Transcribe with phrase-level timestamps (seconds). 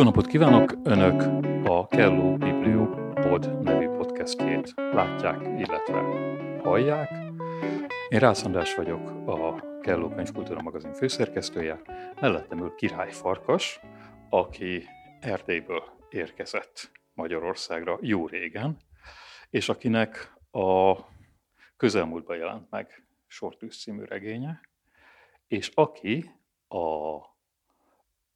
[0.00, 0.72] Jó napot kívánok!
[0.82, 1.22] Önök
[1.68, 6.00] a Kelló Biblió Pod nevű podcastjét látják, illetve
[6.62, 7.10] hallják.
[8.08, 11.80] Én Rász András vagyok, a Kelló Könyvkultúra magazin főszerkesztője.
[12.20, 13.80] Mellettem ül Király Farkas,
[14.30, 14.84] aki
[15.20, 18.76] Erdélyből érkezett Magyarországra jó régen,
[19.50, 20.94] és akinek a
[21.76, 24.60] közelmúltban jelent meg Sortűz című regénye,
[25.46, 26.30] és aki
[26.68, 27.18] a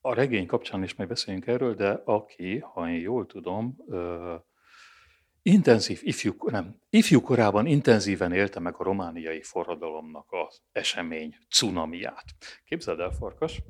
[0.06, 3.76] a regény kapcsán is majd beszéljünk erről, de aki, ha én jól tudom,
[5.42, 12.24] intenzív, ifjú, nem, ifjú korában intenzíven élte meg a romániai forradalomnak az esemény cunamiát.
[12.64, 13.62] Képzeld el, Farkas,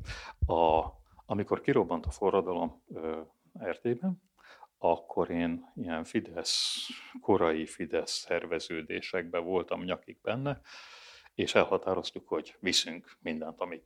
[0.47, 0.84] a,
[1.27, 3.20] amikor kirobbant a forradalom ö,
[3.59, 4.23] Erdélyben,
[4.78, 6.87] akkor én ilyen Fidesz,
[7.20, 10.61] korai Fidesz szerveződésekben voltam nyakig benne,
[11.34, 13.84] és elhatároztuk, hogy viszünk mindent, amit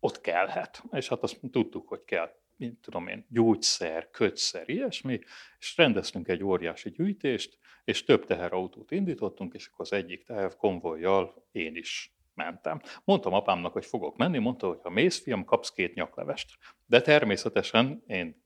[0.00, 0.82] ott kellhet.
[0.90, 5.20] És hát azt tudtuk, hogy kell, mint tudom én, gyógyszer, kötszer, ilyesmi,
[5.58, 11.46] és rendeztünk egy óriási gyűjtést, és több teherautót indítottunk, és akkor az egyik teher konvojjal
[11.52, 12.80] én is mentem.
[13.04, 16.58] Mondtam apámnak, hogy fogok menni, mondta, hogy ha mész, fiam, kapsz két nyaklevest.
[16.86, 18.44] De természetesen én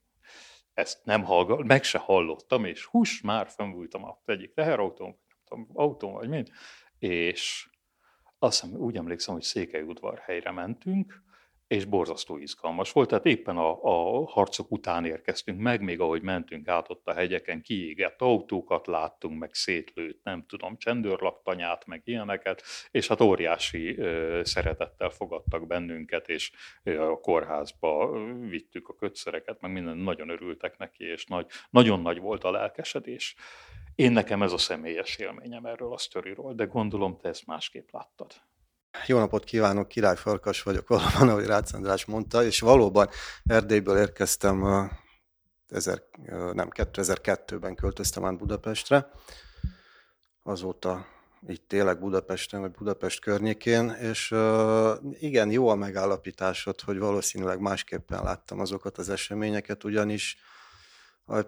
[0.74, 5.18] ezt nem hallgat, meg se hallottam, és hús, már fennvújtam az egyik teherautón,
[5.72, 6.50] autón vagy mind,
[6.98, 7.68] és
[8.38, 11.22] azt hiszem, úgy emlékszem, hogy Székelyudvar helyre mentünk,
[11.70, 13.08] és borzasztó izgalmas volt.
[13.08, 17.62] Tehát éppen a, a harcok után érkeztünk meg, még ahogy mentünk át ott a hegyeken,
[17.62, 25.10] kiégett autókat láttunk, meg szétlőtt, nem tudom, csendőrlaktanyát, meg ilyeneket, és hát óriási ö, szeretettel
[25.10, 28.10] fogadtak bennünket, és ö, a kórházba
[28.48, 33.34] vittük a kötszereket, meg minden nagyon örültek neki, és nagy, nagyon nagy volt a lelkesedés.
[33.94, 38.32] Én nekem ez a személyes élményem erről a sztoriról, de gondolom te ezt másképp láttad.
[39.06, 43.08] Jó napot kívánok, Király Farkas vagyok, valóban, ahogy Rácz András mondta, és valóban
[43.44, 44.88] Erdélyből érkeztem,
[45.68, 46.02] ezer,
[46.52, 49.10] nem, 2002-ben költöztem át Budapestre,
[50.42, 51.06] azóta
[51.46, 54.34] itt tényleg Budapesten, vagy Budapest környékén, és
[55.12, 60.36] igen, jó a megállapításod, hogy valószínűleg másképpen láttam azokat az eseményeket, ugyanis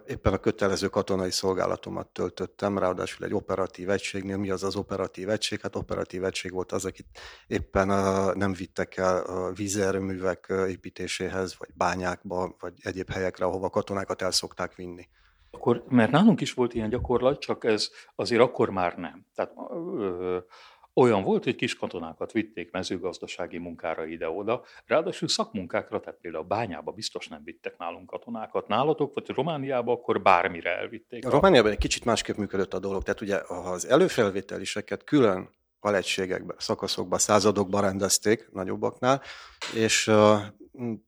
[0.05, 4.37] Éppen a kötelező katonai szolgálatomat töltöttem, ráadásul egy operatív egységnél.
[4.37, 5.61] Mi az az operatív egység?
[5.61, 7.07] Hát operatív egység volt az, akit
[7.47, 7.87] éppen
[8.37, 15.07] nem vittek el vízerőművek építéséhez, vagy bányákba, vagy egyéb helyekre, ahova katonákat el szokták vinni.
[15.51, 19.25] Akkor, mert nálunk is volt ilyen gyakorlat, csak ez azért akkor már nem.
[19.35, 20.37] Tehát ö,
[20.93, 26.91] olyan volt, hogy kis katonákat vitték mezőgazdasági munkára ide-oda, ráadásul szakmunkákra, tehát például a bányába
[26.91, 28.67] biztos nem vittek nálunk katonákat.
[28.67, 31.25] Nálatok, vagy Romániába akkor bármire elvitték.
[31.25, 33.03] A Romániában egy kicsit másképp működött a dolog.
[33.03, 35.49] Tehát ugye az előfelvételiseket külön
[35.79, 39.21] alegységekbe, szakaszokba, századokba rendezték, nagyobbaknál,
[39.75, 40.11] és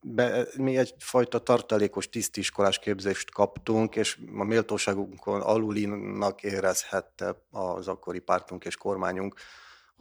[0.02, 8.66] be, mi egyfajta tartalékos tisztiskolás képzést kaptunk, és a méltóságunkon alulinak érezhette az akkori pártunk
[8.66, 9.34] és kormányunk,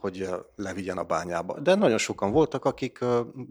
[0.05, 1.59] hogy levigyen a bányába.
[1.59, 2.99] De nagyon sokan voltak, akik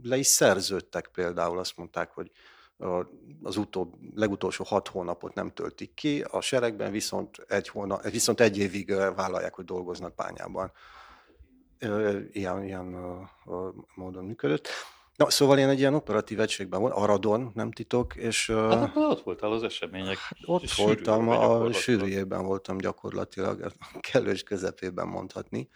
[0.03, 2.31] le is szerződtek például, azt mondták, hogy
[3.43, 8.59] az utóbb, legutolsó hat hónapot nem töltik ki, a seregben viszont egy, hónap, viszont egy
[8.59, 10.73] évig vállalják, hogy dolgoznak bányában.
[12.33, 12.97] Ilyen, ilyen
[13.95, 14.69] módon működött.
[15.17, 18.51] Na, szóval én egy ilyen operatív egységben volt, Aradon, nem titok, és...
[18.51, 20.19] Hát akkor ott voltál az események.
[20.45, 25.69] Ott voltam, a sűrűjében voltam gyakorlatilag, kellős közepében mondhatni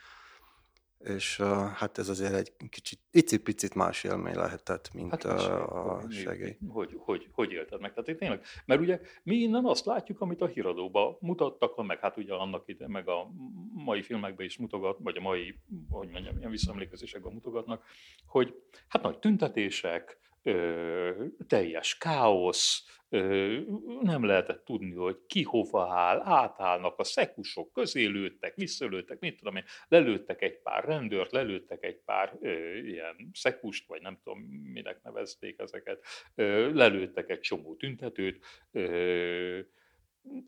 [0.98, 6.10] és uh, hát ez azért egy kicsit, icipicit más élmény lehetett, mint hát, uh, a
[6.10, 6.58] segély.
[6.68, 7.94] Hogy, hogy, hogy élted meg?
[7.94, 12.34] Tehát tényleg, mert ugye mi innen azt látjuk, amit a híradóban mutattak, meg hát ugye
[12.34, 13.30] annak ide, meg a
[13.74, 15.58] mai filmekben is mutogat, vagy a mai,
[15.90, 17.84] hogy mondjam, ilyen visszaemlékezésekben mutogatnak,
[18.26, 18.54] hogy
[18.88, 23.58] hát nagy tüntetések, ö, teljes káosz, ö,
[24.00, 29.64] nem lehetett tudni, hogy ki hova áll, átállnak a szekusok, közélőttek, visszalőttek, mit tudom én,
[29.88, 34.38] lelőttek egy pár rendőrt, lelőttek egy pár ö, ilyen szekust, vagy nem tudom,
[34.72, 36.04] minek nevezték ezeket,
[36.34, 39.60] ö, lelőttek egy csomó tüntetőt, ö,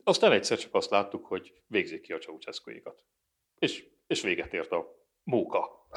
[0.05, 3.05] aztán egyszer csak azt láttuk, hogy végzik ki a Ceausescu-ékat.
[3.59, 5.89] És, és véget ért a móka.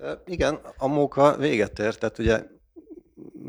[0.00, 2.42] Hát, igen, a móka véget ért, tehát ugye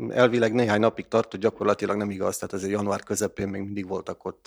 [0.08, 4.46] elvileg néhány napig tartott, gyakorlatilag nem igaz, tehát azért január közepén még mindig voltak ott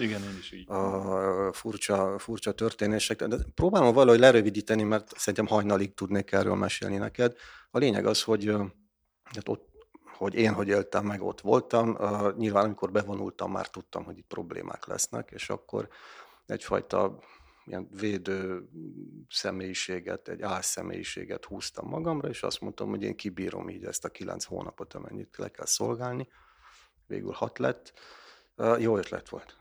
[0.00, 0.70] Igen, én is így.
[0.70, 3.24] A furcsa, furcsa történések.
[3.24, 7.36] De próbálom valahogy lerövidíteni, mert szerintem hajnalig tudnék erről mesélni neked.
[7.70, 8.46] A lényeg az, hogy,
[9.22, 9.68] hát ott,
[10.16, 11.98] hogy én hogy éltem meg, ott voltam.
[12.36, 15.88] Nyilván, amikor bevonultam, már tudtam, hogy itt problémák lesznek, és akkor
[16.46, 17.18] egyfajta
[17.66, 18.68] ilyen védő
[19.28, 24.44] személyiséget, egy álszemélyiséget húztam magamra, és azt mondtam, hogy én kibírom így ezt a kilenc
[24.44, 26.28] hónapot, amennyit le kell szolgálni.
[27.06, 27.92] végül hat lett.
[28.78, 29.60] Jó ötlet volt.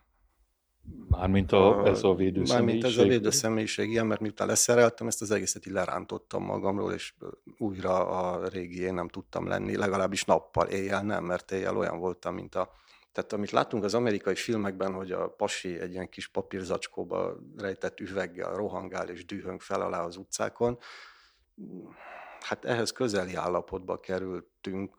[1.08, 2.58] Mármint a, ez a védőszemélyiség?
[2.58, 7.14] Mármint ez a védőszemélyiség, igen, mert miután leszereltem, ezt az egészet így lerántottam magamról, és
[7.58, 12.34] újra a régi én nem tudtam lenni, legalábbis nappal, éjjel nem, mert éjjel olyan voltam,
[12.34, 12.72] mint a
[13.12, 18.56] tehát amit látunk az amerikai filmekben, hogy a pasi egy ilyen kis papírzacskóba rejtett üveggel
[18.56, 20.78] rohangál és dühöng fel alá az utcákon,
[22.40, 24.96] hát ehhez közeli állapotba kerültünk.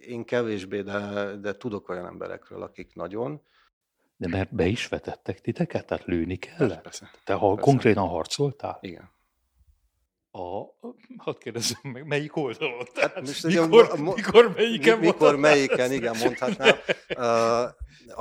[0.00, 3.42] Én kevésbé, de, de tudok olyan emberekről, akik nagyon.
[4.16, 5.86] De mert be is vetettek titeket?
[5.86, 6.82] Tehát lőni kellett?
[6.82, 7.10] Persze.
[7.24, 7.70] Te ha persze.
[7.70, 8.78] konkrétan harcoltál?
[8.80, 9.10] Igen.
[10.34, 10.64] A,
[11.16, 12.86] hadd kérdezzem meg, melyik oldalon?
[12.94, 16.76] Hát most mikor, a, mo, mikor melyiken mi, Mikor melyiken, igen, mondhatnám.
[17.08, 17.22] A,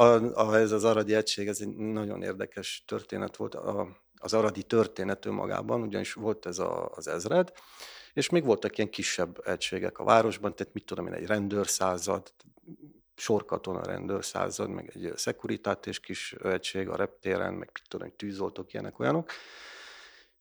[0.01, 3.55] a, a, ez az aradi egység, ez egy nagyon érdekes történet volt.
[3.55, 3.87] A,
[4.17, 7.51] az aradi történet önmagában, ugyanis volt ez a, az ezred,
[8.13, 12.33] és még voltak ilyen kisebb egységek a városban, tehát mit tudom én, egy rendőrszázad,
[13.15, 18.99] sorkatona rendőrszázad, meg egy szekuritát és kis egység a reptéren, meg mit tudom, tűzoltók, ilyenek
[18.99, 19.31] olyanok.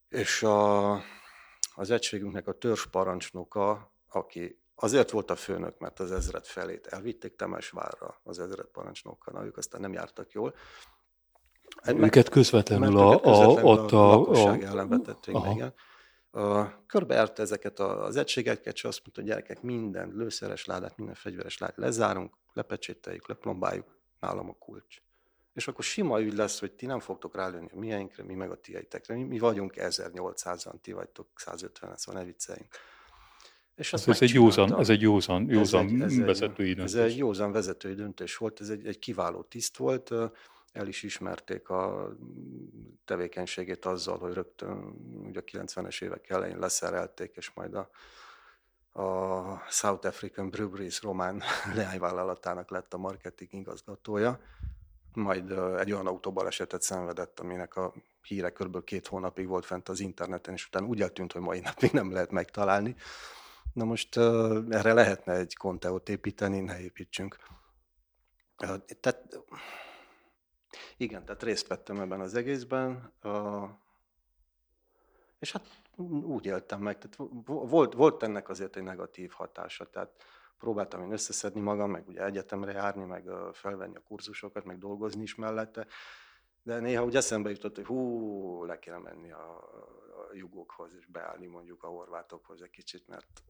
[0.09, 0.93] És a,
[1.81, 8.21] az egységünknek a törzsparancsnoka, aki azért volt a főnök, mert az ezred felét elvitték Temesvárra
[8.23, 10.55] az ezred parancsnokkal, ők aztán nem jártak jól.
[11.87, 15.75] Őket közvetlenül, a, őket közvetlenül a, ott a, a, lakosság ellen vetették meg, igen.
[16.87, 21.77] Körbeárt ezeket az egységeket, és azt mondta, hogy gyerekek, minden lőszeres ládát, minden fegyveres ládát
[21.77, 25.03] lezárunk, lepecsételjük, leplombáljuk, nálam a kulcs.
[25.53, 28.61] És akkor sima ügy lesz, hogy ti nem fogtok rálőni a mieinkre, mi meg a
[28.61, 29.15] tieitekre.
[29.15, 32.69] Mi, mi vagyunk 1800-an, ti vagytok 150 szóval ne vicceljünk.
[33.77, 36.95] És ez, ez egy józan, ez egy józan, józan ez egy, ez vezetői döntés.
[36.95, 40.13] Ez egy józan vezetői döntés volt, ez egy, egy kiváló tiszt volt,
[40.73, 42.13] el is ismerték a
[43.05, 44.79] tevékenységét azzal, hogy rögtön
[45.25, 47.91] ugye a 90-es évek elején leszerelték, és majd a,
[49.03, 51.43] a South African Breweries román
[51.75, 54.41] leányvállalatának lett a marketing igazgatója
[55.13, 58.85] majd egy olyan autóbalesetet szenvedett, aminek a híre kb.
[58.85, 62.31] két hónapig volt fent az interneten, és utána úgy eltűnt, hogy mai napig nem lehet
[62.31, 62.97] megtalálni.
[63.73, 64.17] Na most
[64.71, 67.37] erre lehetne egy konteót építeni, ne építsünk.
[68.57, 68.97] Tehát
[70.97, 73.13] igen, tehát részt vettem ebben az egészben,
[75.39, 75.67] és hát
[76.23, 80.11] úgy éltem meg, tehát volt, volt ennek azért egy negatív hatása, tehát
[80.61, 85.35] próbáltam én összeszedni magam, meg ugye egyetemre járni, meg felvenni a kurzusokat, meg dolgozni is
[85.35, 85.87] mellette,
[86.63, 89.57] de néha úgy eszembe jutott, hogy hú, le kéne menni a,
[90.21, 93.43] a jugokhoz, és beállni mondjuk a horvátokhoz egy kicsit, mert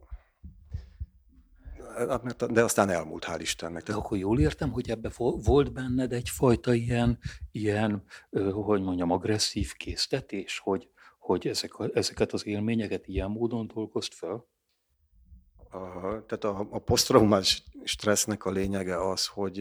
[2.51, 3.83] de aztán elmúlt, hál' Istennek.
[3.83, 7.19] De akkor jól értem, hogy ebbe volt benned egyfajta ilyen,
[7.51, 8.05] ilyen
[8.53, 14.47] hogy mondjam, agresszív késztetés, hogy, hogy ezek a, ezeket az élményeket ilyen módon dolgozt fel?
[16.26, 19.55] Tehát a, a posztraumás stressznek a lényege az, hogy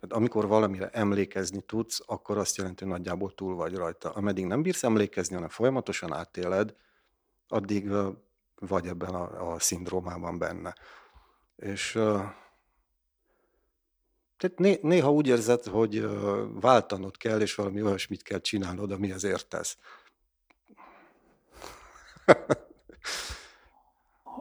[0.00, 4.10] tehát amikor valamire emlékezni tudsz, akkor azt jelenti, hogy nagyjából túl vagy rajta.
[4.10, 6.74] Ameddig nem bírsz emlékezni, hanem folyamatosan átéled,
[7.48, 7.90] addig
[8.58, 10.74] vagy ebben a, a szindrómában benne.
[11.56, 11.92] És
[14.36, 16.08] tehát né, néha úgy érzed, hogy
[16.60, 19.78] váltanod kell, és valami olyasmit kell csinálnod, ami az értesz.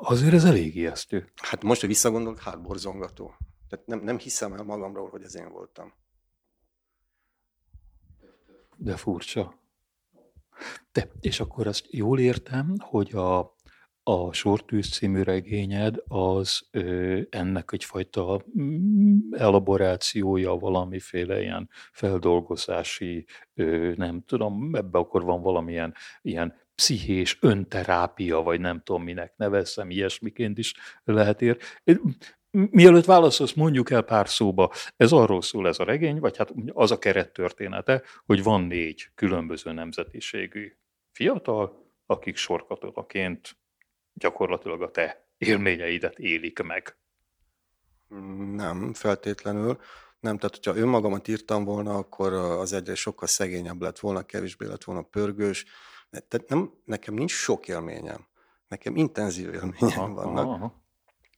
[0.01, 1.31] Azért ez elég ijesztő.
[1.35, 3.33] Hát most, hogy visszagondolok, hátborzongató.
[3.69, 5.93] Tehát nem, nem hiszem el magamról, hogy ez én voltam.
[8.75, 9.59] De furcsa.
[10.91, 13.55] De, és akkor azt jól értem, hogy a,
[14.03, 24.21] a Sortűz című regényed az ö, ennek egyfajta mm, elaborációja, valamiféle ilyen feldolgozási, ö, nem
[24.25, 30.73] tudom, ebbe akkor van valamilyen ilyen pszichés önterápia, vagy nem tudom minek nevezzem, ilyesmiként is
[31.03, 31.57] lehet ér.
[32.51, 36.91] Mielőtt válaszolsz, mondjuk el pár szóba, ez arról szól ez a regény, vagy hát az
[36.91, 40.75] a keret története, hogy van négy különböző nemzetiségű
[41.11, 43.57] fiatal, akik sorkatonaként
[44.13, 46.97] gyakorlatilag a te élményeidet élik meg.
[48.55, 49.79] Nem, feltétlenül.
[50.19, 54.83] Nem, tehát hogyha önmagamat írtam volna, akkor az egyre sokkal szegényebb lett volna, kevésbé lett
[54.83, 55.65] volna pörgős,
[56.09, 58.27] tehát nem, nekem nincs sok élményem.
[58.67, 60.45] Nekem intenzív élményem aha, vannak.
[60.45, 60.73] Aha.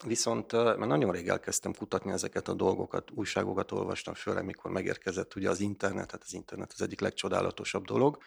[0.05, 5.49] Viszont mert nagyon rég elkezdtem kutatni ezeket a dolgokat, újságokat olvastam, főleg mikor megérkezett ugye
[5.49, 8.17] az internet, hát az internet az egyik legcsodálatosabb dolog.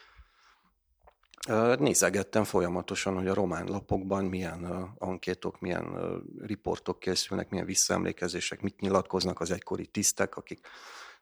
[1.78, 4.64] Nézegettem folyamatosan, hogy a román lapokban milyen
[4.98, 10.66] ankétok, milyen riportok készülnek, milyen visszaemlékezések, mit nyilatkoznak az egykori tisztek, akik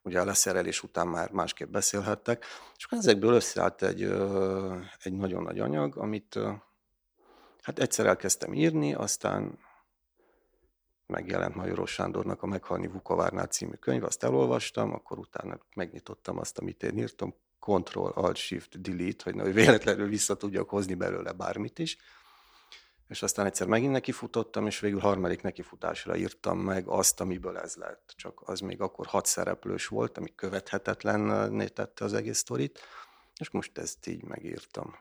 [0.03, 2.45] ugye a leszerelés után már másképp beszélhettek,
[2.77, 4.03] és akkor ezekből összeállt egy,
[5.03, 6.39] egy nagyon nagy anyag, amit
[7.63, 9.59] hát egyszer elkezdtem írni, aztán
[11.07, 16.83] megjelent Majoros Sándornak a Meghalni Vukovárnál című könyv, azt elolvastam, akkor utána megnyitottam azt, amit
[16.83, 21.97] én írtam, Ctrl, Alt, Shift, Delete, hogy, hogy véletlenül vissza tudjak hozni belőle bármit is.
[23.13, 28.15] És aztán egyszer megint nekifutottam, és végül harmadik nekifutásra írtam meg azt, amiből ez lett.
[28.17, 32.81] Csak az még akkor hat szereplős volt, ami követhetetlen tette az egész sztorit,
[33.41, 34.95] és most ezt így megírtam.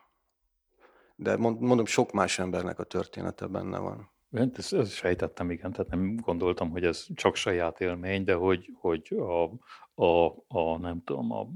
[1.16, 4.10] De mondom, sok más embernek a története benne van.
[4.36, 8.70] Hát ezt, ezt sejtettem, igen, tehát nem gondoltam, hogy ez csak saját élmény, de hogy,
[8.80, 9.42] hogy a,
[10.04, 11.48] a, a nem tudom, a,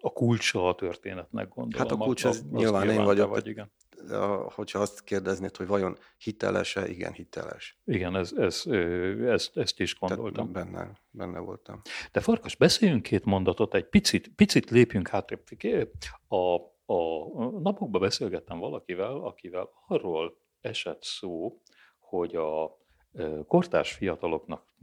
[0.00, 1.86] a kulcsa a történetnek gondolom.
[1.86, 3.28] Hát a kulcs az, az nyilván, nyilván én vagyok.
[3.28, 3.70] Vagy, igen.
[4.54, 7.80] Hogyha azt kérdeznéd, hogy vajon hiteles-e, igen, hiteles.
[7.84, 8.62] Igen, ez, ez,
[9.26, 10.52] ezt, ezt is gondoltam.
[10.52, 11.80] Tehát benne, benne voltam.
[12.12, 15.42] De Farkas, beszéljünk két mondatot, egy picit, picit lépjünk hátrébb.
[16.28, 16.54] A,
[16.94, 21.60] a napokban beszélgettem valakivel, akivel arról esett szó,
[21.98, 22.78] hogy a
[23.46, 24.74] kortárs fiataloknak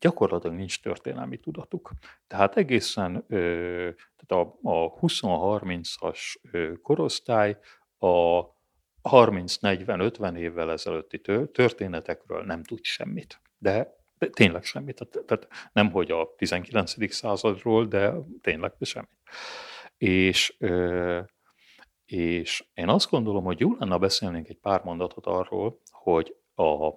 [0.00, 1.90] gyakorlatilag nincs történelmi tudatuk.
[2.26, 6.18] Tehát egészen tehát a, a 20-30-as
[6.82, 7.58] korosztály
[7.98, 8.42] a
[9.02, 11.20] 30-40-50 évvel ezelőtti
[11.52, 13.40] történetekről nem tud semmit.
[13.58, 13.96] De,
[14.32, 15.08] tényleg semmit.
[15.26, 17.12] Tehát nem, hogy a 19.
[17.14, 19.18] századról, de tényleg semmit.
[19.96, 20.56] És
[22.10, 26.90] és én azt gondolom, hogy jó lenne beszélnénk egy pár mondatot arról, hogy a,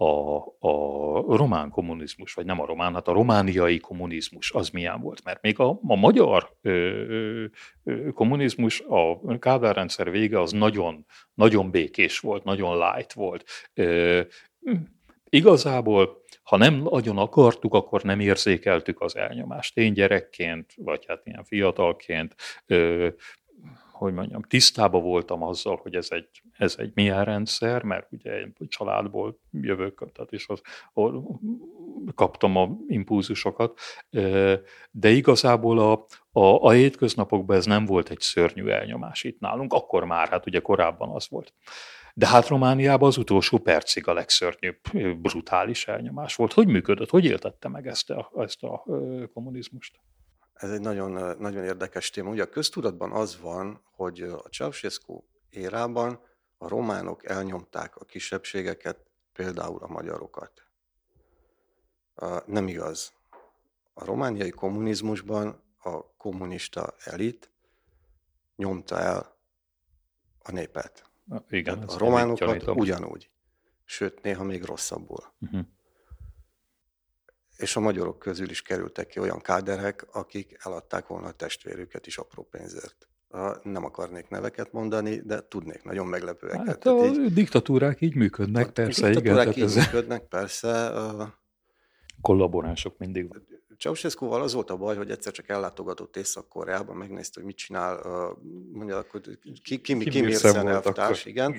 [0.00, 5.24] a, a román kommunizmus, vagy nem a román, hát a romániai kommunizmus az milyen volt.
[5.24, 7.44] Mert még a, a magyar ö,
[7.84, 13.44] ö, kommunizmus, a Kádár vége az nagyon, nagyon békés volt, nagyon light volt.
[13.74, 14.20] Ö,
[15.28, 19.76] igazából, ha nem nagyon akartuk, akkor nem érzékeltük az elnyomást.
[19.76, 22.34] Én gyerekként, vagy hát ilyen fiatalként
[22.66, 23.08] ö,
[23.98, 28.52] hogy mondjam, tisztában voltam azzal, hogy ez egy, ez egy milyen rendszer, mert ugye egy
[28.68, 30.60] családból jövök, tehát is az,
[32.14, 33.78] kaptam a impulzusokat,
[34.90, 35.92] de igazából a,
[36.40, 40.60] a, a hétköznapokban ez nem volt egy szörnyű elnyomás itt nálunk, akkor már, hát ugye
[40.60, 41.54] korábban az volt.
[42.14, 44.78] De hát Romániában az utolsó percig a legszörnyűbb,
[45.20, 46.52] brutális elnyomás volt.
[46.52, 47.10] Hogy működött?
[47.10, 48.84] Hogy éltette meg ezt a, ezt a
[49.32, 50.00] kommunizmust?
[50.58, 52.30] Ez egy nagyon, nagyon érdekes téma.
[52.30, 56.20] Ugye a köztudatban az van, hogy a Ceausescu érában
[56.58, 58.98] a románok elnyomták a kisebbségeket,
[59.32, 60.66] például a magyarokat.
[62.46, 63.12] Nem igaz.
[63.92, 67.50] A romániai kommunizmusban a kommunista elit
[68.56, 69.36] nyomta el
[70.42, 71.10] a népet.
[71.48, 73.30] Igen, a románokat ugyanúgy.
[73.84, 75.24] Sőt, néha még rosszabbul.
[75.40, 75.66] Uh-huh
[77.58, 82.18] és a magyarok közül is kerültek ki olyan káderek, akik eladták volna a testvérüket is
[82.18, 83.08] apró pénzért.
[83.62, 86.66] Nem akarnék neveket mondani, de tudnék nagyon meglepőeket.
[86.66, 89.06] Hát a így, diktatúrák így működnek, a persze.
[89.06, 89.74] A diktatúrák igen, így ez...
[89.74, 90.92] működnek, persze.
[92.20, 93.28] Kollaboránsok mindig.
[93.78, 98.00] ceausescu az volt a baj, hogy egyszer csak ellátogatott Észak-Koreában, megnézte, hogy mit csinál,
[98.72, 101.54] mondja, akkor ki, ki, ki, ki elvtárs, igen.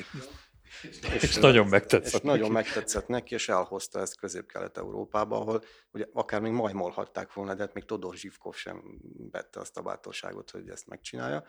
[0.82, 2.22] És, és nagyon megtetszett.
[2.22, 7.62] És nagyon megtetszett neki, és elhozta ezt közép-kelet-európába, ahol ugye akár még majmolhatták volna, de
[7.62, 8.84] hát még Todor Zsivkov sem
[9.32, 11.44] vette azt a bátorságot, hogy ezt megcsinálja.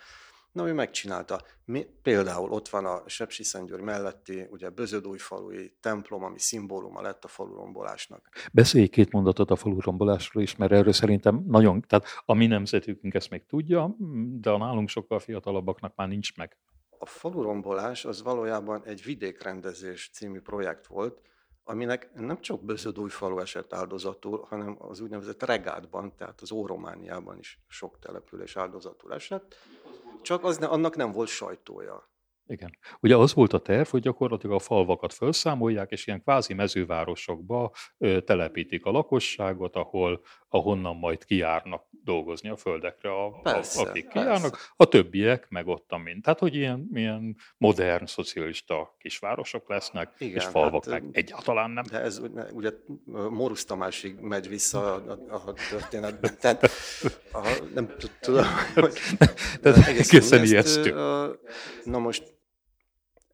[0.52, 1.42] Na, ő megcsinálta.
[1.64, 7.28] Mi, például ott van a Sepsi Szentgyörgy melletti, ugye Bözödújfalui templom, ami szimbóluma lett a
[7.28, 8.28] falurombolásnak.
[8.52, 13.30] Beszélj két mondatot a falurombolásról is, mert erről szerintem nagyon, tehát a mi nemzetükünk ezt
[13.30, 13.96] még tudja,
[14.40, 16.56] de a nálunk sokkal fiatalabbaknak már nincs meg
[17.02, 21.20] a falurombolás az valójában egy vidékrendezés című projekt volt,
[21.64, 22.78] aminek nem csak
[23.08, 29.56] falu esett áldozatul, hanem az úgynevezett regátban, tehát az Óromániában is sok település áldozatul esett,
[30.22, 32.08] csak az ne, annak nem volt sajtója.
[32.46, 32.78] Igen.
[33.00, 37.72] Ugye az volt a terv, hogy gyakorlatilag a falvakat felszámolják, és ilyen kvázi mezővárosokba
[38.24, 44.50] telepítik a lakosságot, ahol, ahonnan majd kijárnak dolgozni a földekre, a, persze, a, akik kijárnak,
[44.50, 44.66] persze.
[44.76, 46.22] a többiek meg ott, mint.
[46.22, 51.84] Tehát, hogy ilyen, ilyen modern, szocialista kisvárosok lesznek, Igen, és falvak hát, meg egyáltalán nem.
[51.90, 52.20] De ez
[52.52, 52.70] ugye
[53.30, 56.32] Morusz Tamásig megy vissza a, a, a történetben.
[56.40, 56.70] Tehát,
[57.32, 58.98] a, nem tudom, hogy
[59.86, 60.94] egészen ijesztő.
[61.84, 62.38] Na most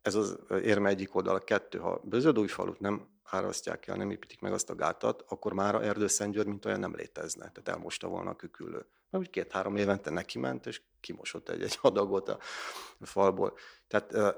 [0.03, 2.03] ez az érme egyik oldal, a kettő, ha
[2.47, 6.65] falut nem árasztják el, nem építik meg azt a gátat, akkor már a Erdőszentgyörgy mint
[6.65, 7.41] olyan nem létezne.
[7.41, 8.87] Tehát elmosta volna a kükülő.
[9.11, 12.39] Mert úgy két-három évente neki ment, és kimosott egy-egy adagot a
[13.01, 13.57] falból.
[13.89, 14.37] Tehát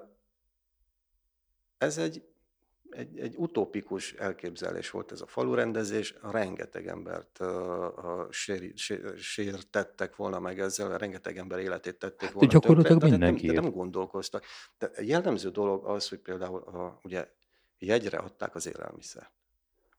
[1.78, 2.22] ez egy,
[2.90, 10.38] egy, egy utópikus elképzelés volt ez a falurendezés, rengeteg embert uh, sér, sér, sértettek volna
[10.40, 12.48] meg ezzel, rengeteg ember életét tették volna.
[12.48, 13.46] De gyakorlatilag tönkre, mindenki.
[13.46, 14.44] De nem, de nem gondolkoztak.
[14.78, 17.28] De jellemző dolog az, hogy például a, ugye
[17.78, 19.30] jegyre adták az élelmiszer.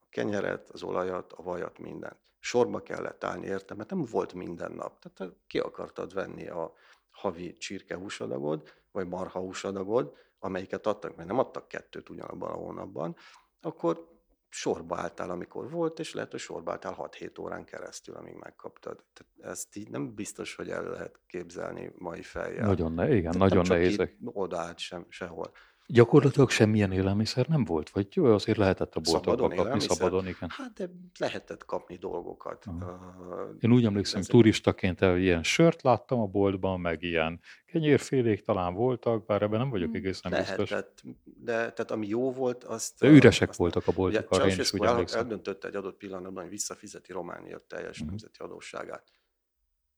[0.10, 2.18] kenyeret, az olajat, a vajat, mindent.
[2.40, 5.00] Sorba kellett állni érte, mert nem volt minden nap.
[5.00, 6.74] Tehát ki akartad venni a
[7.12, 13.16] havi csirkehúsadagod, vagy marhahúsadagod, amelyiket adtak, mert nem adtak kettőt ugyanabban a hónapban,
[13.62, 14.08] akkor
[14.50, 19.04] sorba álltál, amikor volt, és lehet, hogy sorba álltál 6-7 órán keresztül, amíg megkaptad.
[19.14, 22.68] Tehát ezt így nem biztos, hogy el lehet képzelni mai fejjel.
[22.68, 23.98] Nagyon, ne, igen, Tehát nagyon nehéz.
[24.26, 25.52] odaállt sem, sehol.
[25.92, 27.90] Gyakorlatilag semmilyen élelmiszer nem volt?
[27.90, 29.96] Vagy jó, azért lehetett a boltokba Szabadon kapni élelmiszer?
[29.98, 30.50] szabadon, igen.
[30.50, 32.66] Hát de lehetett kapni dolgokat.
[32.66, 33.50] Aha.
[33.60, 39.26] Én úgy emlékszem, ez- turistaként ilyen sört láttam a boltban, meg ilyen kenyérfélék talán voltak,
[39.26, 40.70] bár ebben nem vagyok egészen biztos.
[40.70, 43.00] lehetett, de tehát ami jó volt, azt...
[43.00, 45.20] De üresek azt voltak a boltok, arra én is úgy emlékszem.
[45.20, 48.08] eldöntötte egy adott pillanatban, hogy visszafizeti Románia teljes Mhm.
[48.08, 49.04] nemzeti adósságát.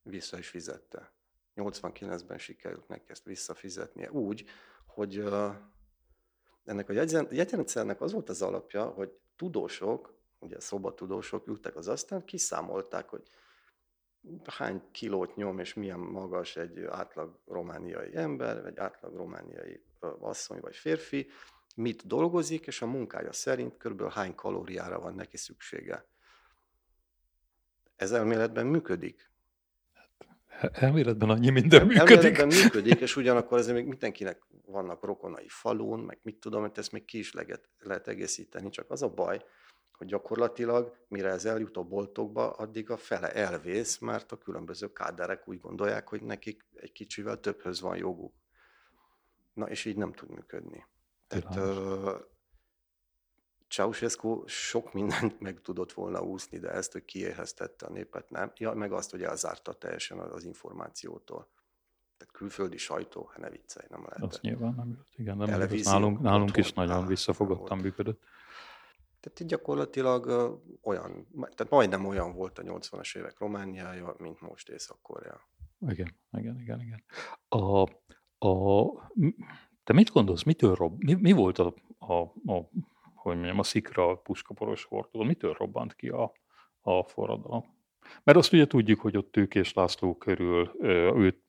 [0.04, 1.14] Vissza is fizette.
[1.56, 4.46] 89-ben sikerült neki ezt visszafizetnie úgy,
[4.86, 5.24] hogy
[6.66, 6.94] ennek a
[7.30, 13.30] jegyrendszernek az volt az alapja, hogy tudósok, ugye szobatudósok ültek az asztalon, kiszámolták, hogy
[14.46, 19.84] hány kilót nyom és milyen magas egy átlag romániai ember, vagy átlag romániai
[20.20, 21.28] asszony vagy férfi,
[21.76, 26.06] mit dolgozik, és a munkája szerint körülbelül hány kalóriára van neki szüksége.
[27.96, 29.31] Ez elméletben működik.
[30.72, 32.16] Elméletben annyi minden működik.
[32.16, 36.92] Elméletben működik, és ugyanakkor azért még mindenkinek vannak rokonai falun, meg mit tudom, hogy ezt
[36.92, 38.70] még ki is lehet, lehet egészíteni.
[38.70, 39.44] Csak az a baj,
[39.92, 45.48] hogy gyakorlatilag, mire ez eljut a boltokba, addig a fele elvész, mert a különböző káderek
[45.48, 48.34] úgy gondolják, hogy nekik egy kicsivel többhöz van joguk.
[49.54, 50.86] Na, és így nem tud működni.
[51.28, 51.56] Tehát
[53.72, 58.52] Ceausescu sok mindent meg tudott volna úszni, de ezt, hogy kiéheztette a népet, nem.
[58.58, 61.48] Ja, meg azt, hogy elzárta teljesen az információtól.
[62.18, 64.22] Tehát külföldi sajtó, hát ne viccelj, nem lehet.
[64.22, 67.78] Az nyilván nem jött, igen, de még az Televízió nálunk, nálunk is nagyon á, visszafogottan
[67.78, 68.24] nem működött.
[69.20, 70.26] Tehát itt gyakorlatilag
[70.82, 75.50] olyan, tehát majdnem olyan volt a 80-as évek Romániája, mint most Észak-Korea.
[75.88, 77.04] Igen, igen, igen, igen.
[77.48, 77.82] A,
[78.48, 78.86] a,
[79.84, 82.14] te mit gondolsz, mitől rob, mi, mi volt a, a,
[82.54, 82.70] a,
[83.22, 86.32] hogy mondjam, a szikra puskaporos hordozó, mitől robbant ki a,
[86.82, 87.64] a forradalom?
[88.24, 90.72] Mert azt ugye tudjuk, hogy ott Tőkés László körül,
[91.16, 91.44] őt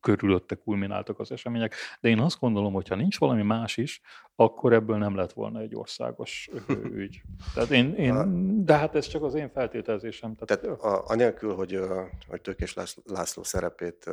[0.00, 4.00] körülötte kulmináltak az események, de én azt gondolom, hogy ha nincs valami más is,
[4.36, 6.48] akkor ebből nem lett volna egy országos
[7.02, 7.22] ügy.
[7.54, 10.34] Tehát én, én, de hát ez csak az én feltételezésem.
[10.34, 11.80] Tehát, Tehát a, anélkül, hogy,
[12.28, 14.10] hogy Tőkés László, szerepét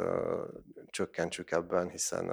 [0.90, 2.32] csökkentsük ebben, hiszen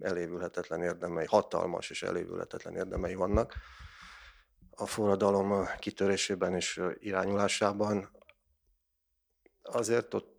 [0.00, 3.54] elévülhetetlen érdemei, hatalmas és elévülhetetlen érdemei vannak
[4.76, 8.10] a forradalom kitörésében és irányulásában,
[9.62, 10.31] azért ott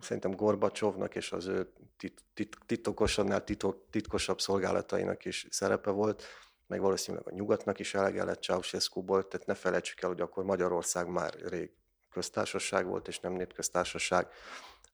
[0.00, 6.22] szerintem Gorbacsovnak és az ő tit, tit, titokosannál titok, titkosabb szolgálatainak is szerepe volt,
[6.66, 11.08] meg valószínűleg a nyugatnak is elege lett Ceausescu-ból, tehát ne felejtsük el, hogy akkor Magyarország
[11.08, 11.70] már rég
[12.10, 14.28] köztársaság volt, és nem népköztársaság.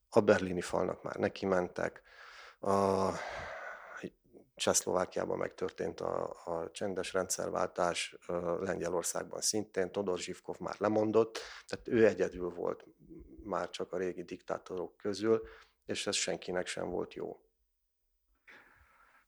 [0.09, 2.01] A berlini falnak már neki mentek.
[2.59, 3.09] A
[4.55, 8.17] Csehszlovákiában megtörtént a, a csendes rendszerváltás,
[8.59, 12.85] Lengyelországban szintén, Todor Zsivkov már lemondott, tehát ő egyedül volt
[13.47, 15.41] már csak a régi diktátorok közül,
[15.85, 17.39] és ez senkinek sem volt jó.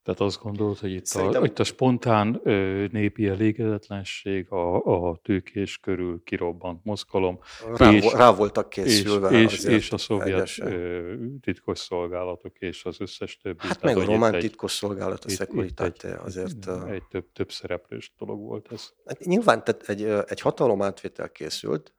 [0.04, 5.20] Tehát azt gondolod, hogy itt, Szerintem- a, itt a spontán ö, népi elégedetlenség, a, a
[5.24, 7.40] tőkés körül kirobbant mozgalom,
[7.76, 10.72] Rá, És- és, rá voltak és, készülve és, azért és a szovjet egyesen.
[10.72, 13.58] ö, titkos szolgálatok és az összes többi.
[13.68, 16.68] Hát Tehát, meg a román egy- titkos szolgálat, a egy- azért...
[16.88, 18.94] egy, több, több szereplős dolog volt ez.
[19.06, 21.94] Hát nyilván tehát egy, egy hatalom átvétel készült,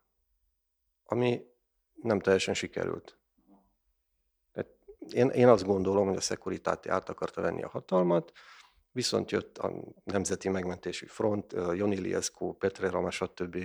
[1.04, 1.40] ami
[2.02, 3.18] nem teljesen sikerült.
[5.12, 8.32] Én, én azt gondolom, hogy a Securitate át akarta venni a hatalmat,
[8.92, 9.72] viszont jött a
[10.04, 13.56] Nemzeti Megmentési Front, Joni Liescu, Petre Rama, stb.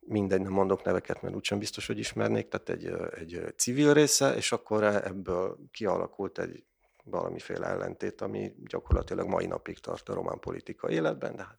[0.00, 4.52] Mindegy, nem mondok neveket, mert úgysem biztos, hogy ismernék, tehát egy, egy civil része, és
[4.52, 6.64] akkor ebből kialakult egy
[7.04, 11.58] valamiféle ellentét, ami gyakorlatilag mai napig tart a román politika életben, de hát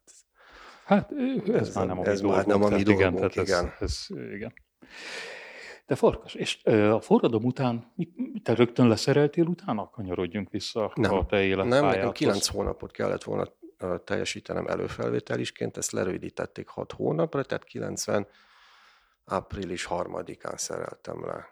[0.84, 1.12] Hát
[1.46, 2.46] ez, Ez már nem a mi ez már dolgunk.
[2.46, 3.74] nem a mi tehát igen, dolgunk, tehát igen.
[3.80, 4.52] Ez, ez, igen.
[5.86, 7.92] De farkas, és a forradalom után,
[8.42, 9.90] te rögtön leszereltél utána?
[9.90, 11.12] Kanyarodjunk vissza Nem.
[11.14, 11.94] a te Nem, életpályádhoz.
[11.94, 13.46] nekem 9 hónapot kellett volna
[14.04, 18.26] teljesítenem előfelvételisként, ezt lerövidítették 6 hónapra, tehát 90
[19.24, 21.48] április 3-án szereltem le.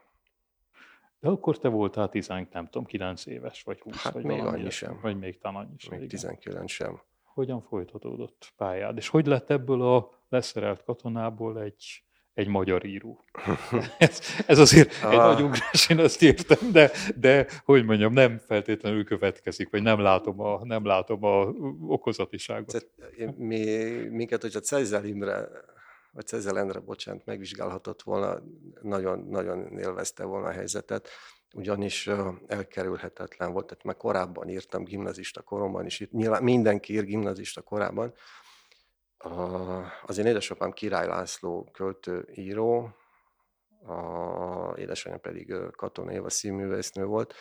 [1.20, 4.70] De akkor te voltál 10, nem tudom, 9 éves, vagy 20, Hát vagy még annyi
[4.70, 4.98] sem.
[5.02, 5.90] Vagy még talán annyi sem.
[5.90, 6.08] Még igen.
[6.08, 7.00] 19 sem.
[7.22, 8.96] Hogyan folytatódott pályád?
[8.96, 12.02] És hogy lett ebből a leszerelt katonából egy,
[12.38, 13.24] egy magyar író.
[13.98, 15.12] ez, ez azért ah.
[15.12, 20.00] egy nagy ugrás, én azt értem, de, de hogy mondjam, nem feltétlenül következik, vagy nem
[20.00, 21.44] látom a, nem látom a
[21.86, 22.86] okozatiságot.
[23.36, 23.64] Mi,
[24.10, 25.48] minket, hogyha Cezel Imre,
[26.12, 28.42] vagy Cezel Endre, bocsánat, megvizsgálhatott volna,
[28.82, 31.08] nagyon, nagyon élvezte volna a helyzetet
[31.54, 32.10] ugyanis
[32.46, 38.14] elkerülhetetlen volt, tehát már korábban írtam gimnazista koromban is, nyilván mindenki ír gimnazista korában,
[40.06, 42.94] az én édesapám Király László költő író,
[43.86, 47.34] a édesanyja pedig Katona Éva színművésznő volt.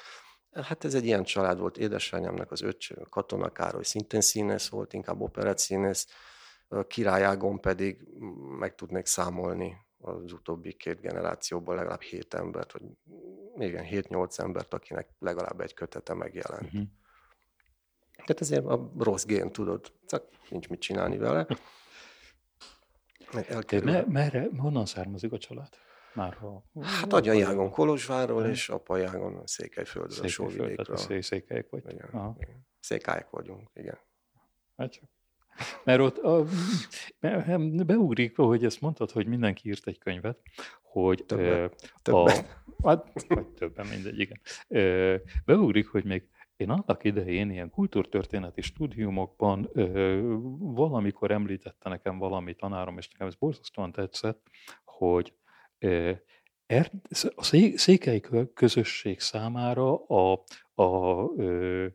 [0.52, 1.78] Hát ez egy ilyen család volt.
[1.78, 6.08] Édesanyámnak az öccse Katona Károly szintén színész volt, inkább operett színész.
[6.88, 8.08] Királyágon pedig
[8.60, 12.82] meg tudnék számolni az utóbbi két generációból legalább hét embert, vagy
[13.58, 16.64] igen, hét-nyolc embert, akinek legalább egy kötete megjelent.
[16.64, 16.82] Uh-huh.
[18.28, 21.48] Tehát ezért a rossz gén, tudod, csak nincs mit csinálni vele.
[23.84, 25.70] Me, merre, honnan származik a család?
[26.14, 30.98] Már ha, hát agyajágon Kolozsvárról, és apajágon Székelyföldről, Sóvidékről.
[30.98, 31.84] Szé, székelyek vagy?
[31.90, 32.68] Igen, igen.
[32.80, 33.98] Székályek vagyunk, igen.
[34.78, 35.04] Hát csak.
[35.84, 36.46] Mert ott a,
[37.86, 40.38] beugrik, hogy ezt mondtad, hogy mindenki írt egy könyvet,
[40.82, 41.70] hogy többen, e,
[42.02, 42.46] többen.
[42.82, 44.40] A, hát, vagy többen, mindegy, igen.
[45.46, 50.22] Beugrik, hogy még én annak idején ilyen kultúrtörténeti stúdiumokban ö,
[50.60, 54.48] valamikor említette nekem valami tanárom, és nekem ez borzasztóan tetszett,
[54.86, 55.34] hogy
[55.80, 56.12] ö,
[56.66, 56.92] er,
[57.36, 57.44] a
[57.76, 58.22] székely
[58.54, 60.44] közösség számára a,
[60.74, 61.88] a ö,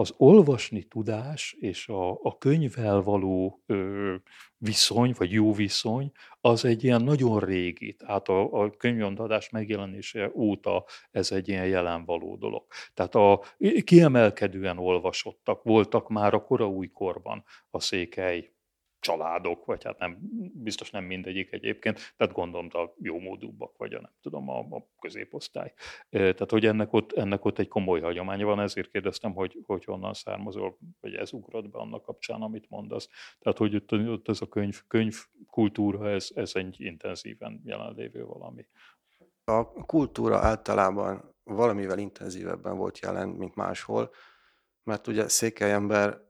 [0.00, 4.14] az olvasni tudás és a, a könyvvel való ö,
[4.56, 6.10] viszony, vagy jó viszony,
[6.40, 12.36] az egy ilyen nagyon régi, tehát a, a könyvnyomtatás megjelenése óta ez egy ilyen jelenvaló
[12.36, 12.66] dolog.
[12.94, 13.42] Tehát a
[13.84, 18.50] kiemelkedően olvasottak voltak már a kora újkorban a székely
[19.00, 20.18] családok, vagy hát nem,
[20.54, 24.86] biztos nem mindegyik egyébként, tehát gondolom a jó módúbbak, vagy a nem tudom, a, a
[25.00, 25.72] középosztály.
[26.10, 30.14] Tehát, hogy ennek ott, ennek ott egy komoly hagyománya van, ezért kérdeztem, hogy, hogy honnan
[30.14, 33.08] származol, vagy ez ugrott be annak kapcsán, amit mondasz.
[33.38, 38.66] Tehát, hogy ott, ott ez a könyv, könyvkultúra, ez, ez egy intenzíven jelenlévő valami.
[39.44, 44.10] A kultúra általában valamivel intenzívebben volt jelen, mint máshol,
[44.82, 46.28] mert ugye székely ember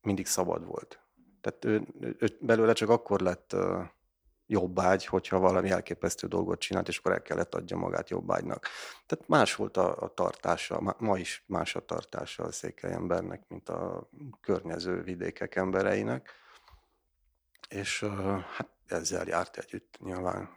[0.00, 1.03] mindig szabad volt
[1.44, 1.86] tehát ő,
[2.18, 3.82] ő belőle csak akkor lett uh,
[4.46, 8.68] jobbágy, hogyha valami elképesztő dolgot csinált, és akkor el kellett adja magát jobbágynak.
[9.06, 13.68] Tehát más volt a, a tartása, ma, is más a tartása a székely embernek, mint
[13.68, 14.08] a
[14.40, 16.30] környező vidékek embereinek.
[17.68, 18.04] És
[18.56, 20.48] hát ezzel járt együtt nyilván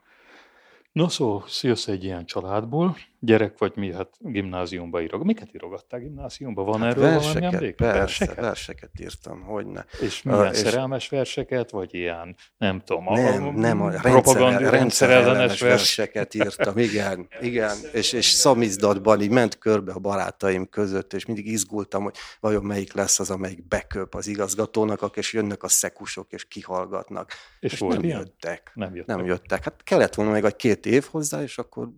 [0.98, 5.24] No szó, jössz egy ilyen családból, gyerek vagy mi, hát gimnáziumba írok.
[5.24, 6.64] Miket írogattál gimnáziumba?
[6.64, 7.76] Van hát erről verseket, valami emlék?
[7.76, 8.36] Persze, verseket?
[8.36, 9.86] verseket írtam, hogyne.
[10.02, 11.10] És milyen uh, szerelmes és...
[11.10, 15.62] verseket, vagy ilyen, nem tudom, nem, a, nem, a rendszer, rendszerellenes vers...
[15.62, 21.48] verseket írtam, igen, igen, és, és szamizdatban így ment körbe a barátaim között, és mindig
[21.48, 26.46] izgultam, hogy vajon melyik lesz az, amelyik beköp az igazgatónak, és jönnek a szekusok, és
[26.46, 27.32] kihallgatnak.
[27.60, 28.18] És, és nem ilyen?
[28.18, 28.72] jöttek.
[28.74, 29.16] Nem jöttek.
[29.16, 29.64] Nem jöttek.
[29.64, 31.90] Hát kellett volna még egy két év hozzá, és akkor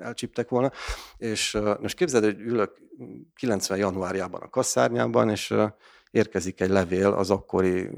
[0.00, 0.70] elcsíptek volna.
[1.16, 2.78] És most képzeld, hogy ülök
[3.34, 5.54] 90 januárjában a kasszárnyában, és
[6.10, 7.90] érkezik egy levél az akkori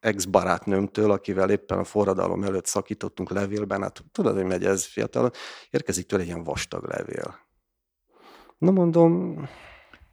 [0.00, 5.30] ex-barátnőmtől, akivel éppen a forradalom előtt szakítottunk levélben, hát tudod, hogy megy ez fiatal,
[5.70, 7.38] érkezik tőle egy ilyen vastag levél.
[8.58, 9.38] Na mondom...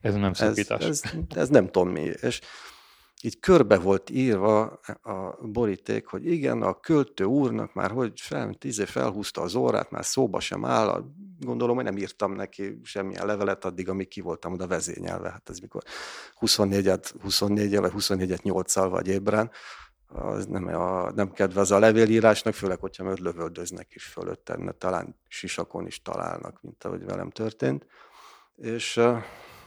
[0.02, 0.84] Ez nem szakítás.
[0.84, 2.12] Ez, ez, ez nem tudom mi.
[2.22, 2.42] És
[3.24, 8.80] így körbe volt írva a boríték, hogy igen, a költő úrnak már hogy fel, tíz
[8.80, 11.04] év felhúzta az órát, már szóba sem áll,
[11.40, 15.30] gondolom, hogy nem írtam neki semmilyen levelet addig, amíg ki voltam oda vezényelve.
[15.30, 15.84] Hát ez mikor
[16.40, 19.52] 24-et, 24 vagy 24-et 8-szal vagy ébren,
[20.08, 25.86] az nem, a, nem kedvez a levélírásnak, főleg, hogyha mert lövöldöznek is fölöttem, talán sisakon
[25.86, 27.86] is találnak, mint ahogy velem történt.
[28.56, 29.02] És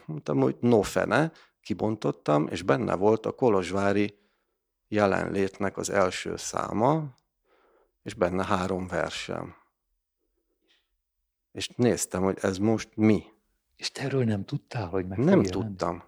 [0.06, 4.18] mondtam, hogy no fene, kibontottam, és benne volt a kolozsvári
[4.88, 7.14] jelenlétnek az első száma,
[8.02, 9.54] és benne három versem.
[11.52, 13.24] És néztem, hogy ez most mi.
[13.76, 16.02] És te erről nem tudtál, hogy meg Nem tudtam.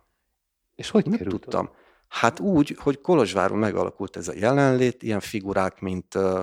[0.74, 1.70] És hogy nem került tudtam.
[2.08, 6.40] Hát úgy, hogy Kolozsváron megalakult ez a jelenlét, ilyen figurák, mint uh,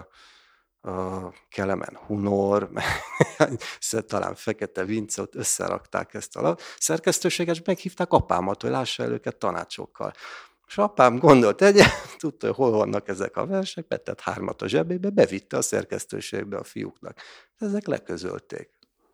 [0.82, 2.70] a Kelemen Hunor,
[4.08, 9.36] talán Fekete Vince, ott összerakták ezt a szerkesztőséget, és meghívták apámat, hogy lássa el őket
[9.38, 10.14] tanácsokkal.
[10.68, 15.10] És apám gondolt egyet, tudta, hogy hol vannak ezek a versek, betett hármat a zsebébe,
[15.10, 17.18] bevitte a szerkesztőségbe a fiúknak.
[17.58, 18.70] Ezek leközölték.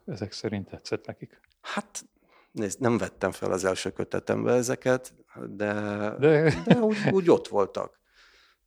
[0.06, 1.40] Ezek szerint tetszett nekik?
[1.62, 2.06] Hát
[2.52, 5.14] nézd, nem vettem fel az első kötetembe ezeket,
[5.50, 5.74] de,
[6.20, 6.64] de...
[6.66, 8.00] de úgy, úgy ott voltak.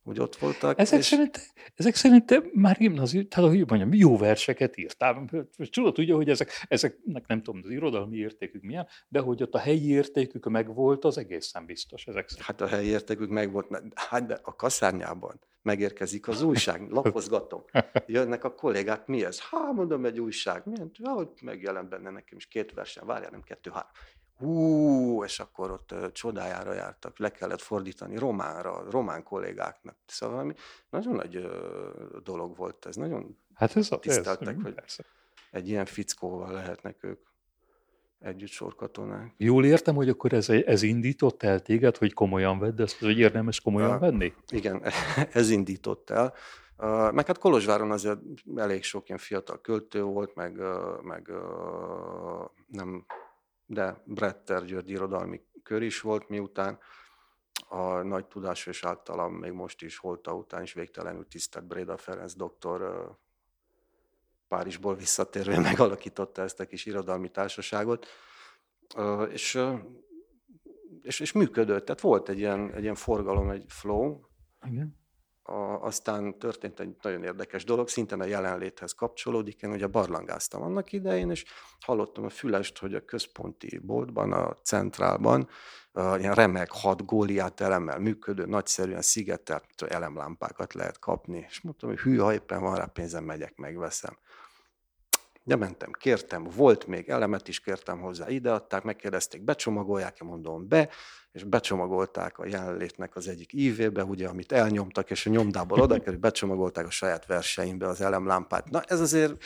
[0.03, 0.79] Hogy ott voltak.
[0.79, 1.05] Ezek, és...
[1.05, 5.29] szerint, ezek szerint már gimnázium, tehát hogy mondjam, jó verseket írtál.
[5.71, 9.59] Tudod, ugye, hogy ezek, ezeknek nem tudom, az irodalmi értékük milyen, de hogy ott a
[9.59, 12.05] helyi értékük megvolt, az egészen biztos.
[12.05, 12.47] Ezek szerint.
[12.47, 17.63] Hát a helyi értékük megvolt, hát de a kaszárnyában megérkezik az újság, lapozgatom.
[18.05, 19.39] Jönnek a kollégák, mi ez?
[19.39, 20.61] Hát mondom, egy újság.
[20.65, 20.91] Milyen?
[21.03, 23.91] Hogy megjelent benne nekem is két versen, várjál, nem kettő, három
[24.39, 29.95] hú, és akkor ott csodájára jártak, le kellett fordítani románra, román kollégáknak.
[30.05, 30.53] Szóval valami
[30.89, 31.47] nagyon nagy
[32.23, 35.03] dolog volt ez, nagyon hát ez tiszteltek, ez, hogy persze.
[35.51, 37.19] egy ilyen fickóval lehetnek ők
[38.19, 39.33] együtt sorkatonák.
[39.37, 43.61] Jól értem, hogy akkor ez, ez indított el téged, hogy komolyan vedd ezt, hogy érdemes
[43.61, 44.33] komolyan uh, venni?
[44.49, 44.83] Igen,
[45.31, 46.33] ez indított el.
[46.77, 48.19] Uh, meg hát Kolozsváron azért
[48.55, 53.05] elég sok ilyen fiatal költő volt, meg, uh, meg uh, nem
[53.69, 56.79] de Bretter György irodalmi kör is volt, miután
[57.67, 62.33] a nagy tudású és általam még most is holta után is végtelenül tisztelt Breda Ferenc
[62.35, 63.09] doktor
[64.47, 68.07] Párizsból visszatérve megalakította ezt a kis irodalmi társaságot,
[69.29, 69.61] és,
[71.01, 71.85] és, és működött.
[71.85, 74.19] Tehát volt egy ilyen, egy ilyen forgalom, egy flow.
[74.65, 74.97] Igen.
[75.49, 79.61] A, aztán történt egy nagyon érdekes dolog, szintén a jelenléthez kapcsolódik.
[79.61, 81.45] Én ugye barlangáztam annak idején, és
[81.79, 85.49] hallottam a fülest, hogy a központi boltban, a centrálban
[85.93, 91.45] uh, ilyen remek hat góliát elemmel működő, nagyszerűen szigetelt elemlámpákat lehet kapni.
[91.47, 94.17] És mondtam, hogy hű, ha éppen van rá pénzem, megyek, megveszem.
[95.43, 100.89] De mentem, kértem, volt még elemet is kértem hozzá, ideadták, megkérdezték, becsomagolják-e, mondom be,
[101.31, 106.19] és becsomagolták a jelenlétnek az egyik ívébe, ugye, amit elnyomtak, és a nyomdából oda kerül,
[106.29, 108.69] becsomagolták a saját verseimbe az elemlámpát.
[108.69, 109.43] Na, ez azért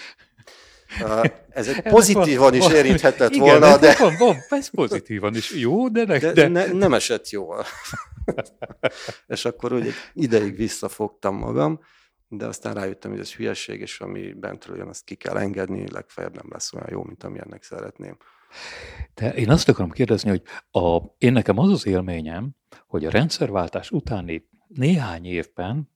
[1.50, 3.96] ez egy pozitívan is érinthetett Igen, volna, de...
[4.00, 6.06] Van, van, ez pozitívan is jó, de...
[6.06, 6.48] Ne, de, de...
[6.48, 7.66] Ne, nem esett jól.
[9.28, 11.80] és akkor úgy ideig visszafogtam magam,
[12.28, 16.36] de aztán rájöttem, hogy ez hülyeség, és ami bentről jön, azt ki kell engedni, legfeljebb
[16.36, 18.18] nem lesz olyan jó, mint amilyennek szeretném.
[19.14, 22.56] De én azt akarom kérdezni, hogy a, én nekem az az élményem,
[22.88, 25.92] hogy a rendszerváltás utáni néhány évben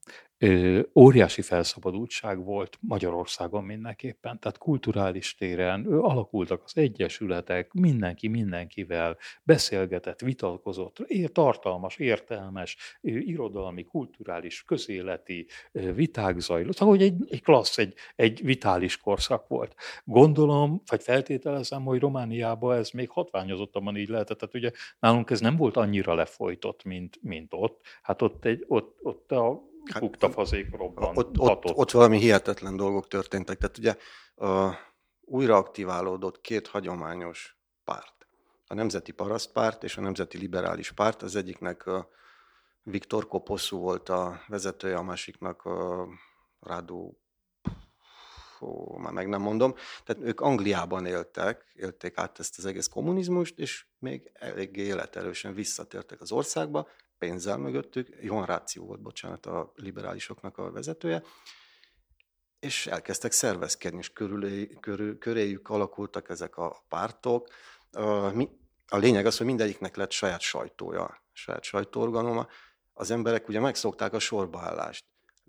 [0.94, 4.40] óriási felszabadultság volt Magyarországon mindenképpen.
[4.40, 15.46] Tehát kulturális téren alakultak az egyesületek, mindenki mindenkivel beszélgetett, vitatkozott, tartalmas, értelmes, irodalmi, kulturális, közéleti
[15.72, 19.74] viták zajlott, ahogy egy, egy klassz, egy, egy vitális korszak volt.
[20.04, 24.38] Gondolom, vagy feltételezem, hogy Romániában ez még hatványozottabban így lehetett.
[24.38, 27.80] Tehát ugye nálunk ez nem volt annyira lefolytott, mint, mint ott.
[28.02, 31.18] Hát ott, egy, ott, ott a hát, bukta fazék robbant.
[31.18, 33.58] Ott, ott, ott valami hihetetlen dolgok történtek.
[33.58, 33.96] Tehát ugye
[34.34, 34.74] uh,
[35.20, 38.26] újra aktiválódott két hagyományos párt.
[38.66, 41.22] A Nemzeti Parasztpárt és a Nemzeti Liberális Párt.
[41.22, 42.04] Az egyiknek uh,
[42.82, 46.08] Viktor Koposzú volt a vezetője, a másiknak uh,
[46.60, 47.18] Rádó
[48.60, 49.74] Ó, már meg nem mondom.
[50.04, 56.20] Tehát ők Angliában éltek, élték át ezt az egész kommunizmust, és még eléggé életerősen visszatértek
[56.20, 56.88] az országba,
[57.18, 61.22] pénzzel mögöttük, Johan Ráció volt, bocsánat, a liberálisoknak a vezetője,
[62.58, 67.48] és elkezdtek szervezkedni, és körülé, körül, köréjük alakultak ezek a pártok.
[68.86, 72.46] A lényeg az, hogy mindegyiknek lett saját sajtója, saját sajtóorganoma.
[72.92, 75.06] Az emberek ugye megszokták a sorbaállást.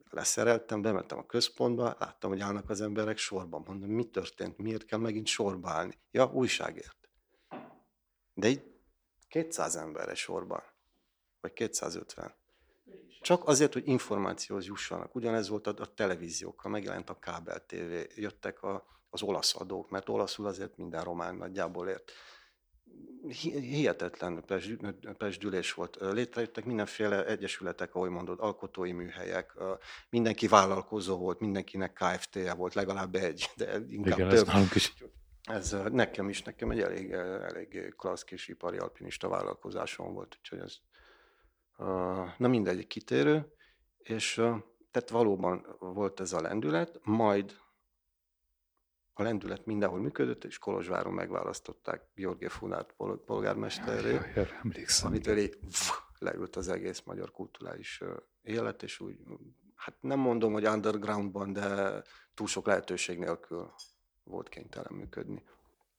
[0.09, 3.63] Leszereltem, bementem a központba, láttam, hogy állnak az emberek sorban.
[3.67, 5.99] Mondom, mi történt, miért kell megint sorba állni?
[6.11, 6.97] Ja, újságért.
[8.33, 8.63] De így
[9.27, 10.63] 200 emberre sorban
[11.41, 12.33] vagy 250.
[13.21, 15.15] Csak azért, hogy információhoz jussanak.
[15.15, 20.09] Ugyanez volt a, a televíziókkal, megjelent a kábel tévé, jöttek a, az olasz adók, mert
[20.09, 22.11] olaszul azért minden román nagyjából ért.
[23.51, 24.43] Hihetetlen
[25.17, 25.97] pesdülés volt.
[25.99, 29.53] Létrejöttek mindenféle egyesületek, ahogy mondod, alkotói műhelyek,
[30.09, 34.47] mindenki vállalkozó volt, mindenkinek KFT-je volt, legalább egy, de inkább Igen, több.
[34.47, 34.93] Ez is
[35.49, 40.75] ez nekem is, nekem egy elég, elég klassz kis ipari alpinista vállalkozásom volt, úgyhogy ez
[42.37, 43.53] na mindegy, kitérő,
[43.97, 44.33] és
[44.91, 47.57] tehát valóban volt ez a lendület, majd
[49.13, 54.19] a lendület mindenhol működött, és Kolozsváron megválasztották Georgi Funát polgármesterré,
[55.01, 55.57] amitől így
[56.17, 58.03] leült az egész magyar kulturális
[58.41, 59.17] élet, és úgy,
[59.75, 62.01] hát nem mondom, hogy undergroundban, de
[62.33, 63.73] túl sok lehetőség nélkül
[64.23, 65.43] volt kénytelen működni.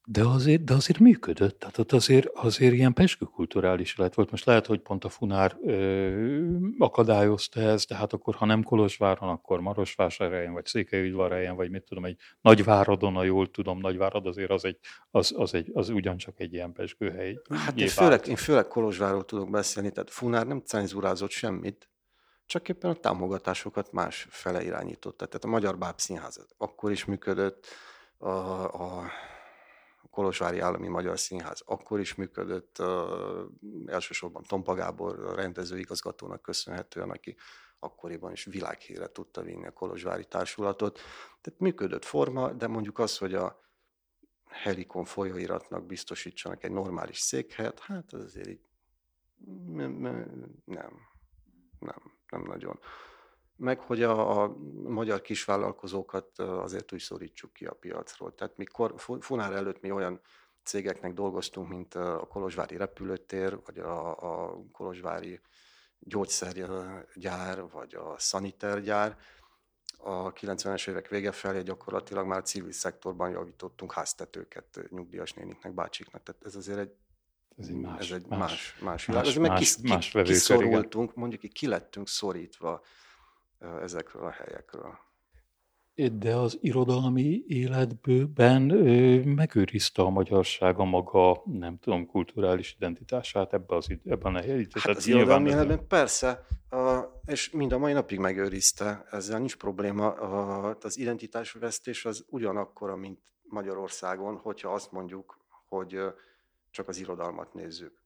[0.05, 4.31] De azért, de azért működött, tehát ott azért, azért ilyen peskőkulturális lett volt.
[4.31, 9.29] Most lehet, hogy pont a Funár ö, akadályozta ezt, de hát akkor, ha nem Kolozsváron,
[9.29, 14.65] akkor Marosvásárhelyen, vagy Székelyudvarhelyen, vagy mit tudom, egy Nagyváradon, ha jól tudom, Nagyvárad azért az,
[14.65, 14.79] egy,
[15.11, 17.39] az, az, egy, az ugyancsak egy ilyen peskőhely.
[17.49, 21.91] Hát én főleg, én főleg Kolozsvárról tudok beszélni, tehát Funár nem cenzúrázott semmit,
[22.47, 25.27] csak éppen a támogatásokat más fele irányította.
[25.27, 27.67] Tehát a Magyar Bábszínház akkor is működött,
[28.19, 28.29] a,
[28.65, 29.11] a
[30.11, 32.83] Kolozsvári Állami Magyar Színház akkor is működött,
[33.87, 37.37] elsősorban Tompa Gábor rendezőigazgatónak köszönhetően, aki
[37.79, 41.01] akkoriban is világhíre tudta vinni a Kolozsvári Társulatot.
[41.40, 43.61] Tehát működött forma, de mondjuk az, hogy a
[44.46, 48.68] Helikon folyóiratnak biztosítsanak egy normális székhelyet, hát az azért így
[49.66, 49.92] nem,
[50.64, 50.92] nem,
[52.31, 52.81] nem nagyon.
[53.61, 58.35] Meg, hogy a, a magyar kisvállalkozókat azért úgy szorítsuk ki a piacról.
[58.35, 60.20] Tehát mikor Funár előtt mi olyan
[60.62, 64.09] cégeknek dolgoztunk, mint a Kolozsvári repülőtér, vagy a,
[64.46, 65.40] a Kolozsvári
[65.99, 69.16] gyógyszergyár, vagy a szanitergyár,
[69.96, 76.23] a 90-es évek vége felé gyakorlatilag már civil szektorban javítottunk háztetőket nyugdíjas néniknek, bácsiknak.
[76.23, 76.92] Tehát ez azért egy
[77.57, 79.25] ez egy más, ez egy más, más, más világ.
[79.25, 82.83] Más, meg más, kis, más kiszorultunk, mondjuk ki lettünk szorítva
[83.83, 84.99] ezekről a helyekről.
[86.12, 88.62] De az irodalmi életbőben
[89.25, 94.83] megőrizte a magyarság a maga, nem tudom, kulturális identitását ebbe az, ebben a helyben.
[94.83, 96.46] Hát az irodalmi életben persze,
[97.27, 100.12] és mind a mai napig megőrizte, ezzel nincs probléma.
[100.81, 105.99] Az identitásvesztés az ugyanakkora, mint Magyarországon, hogyha azt mondjuk, hogy
[106.70, 108.00] csak az irodalmat nézzük.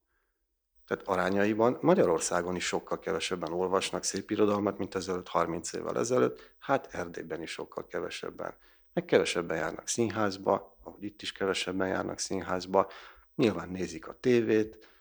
[0.87, 6.89] Tehát arányaiban Magyarországon is sokkal kevesebben olvasnak szép irodalmat, mint ezelőtt 30 évvel ezelőtt, hát
[6.91, 8.55] Erdélyben is sokkal kevesebben.
[8.93, 12.91] Meg kevesebben járnak színházba, ahogy itt is kevesebben járnak színházba,
[13.35, 14.93] nyilván nézik a tévét,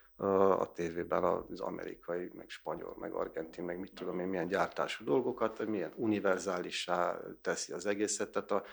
[0.60, 5.66] a tévében az amerikai, meg spanyol, meg argentin, meg mit tudom én, milyen gyártású dolgokat,
[5.66, 8.32] milyen univerzálissá teszi az egészet.
[8.32, 8.64] Tehát a,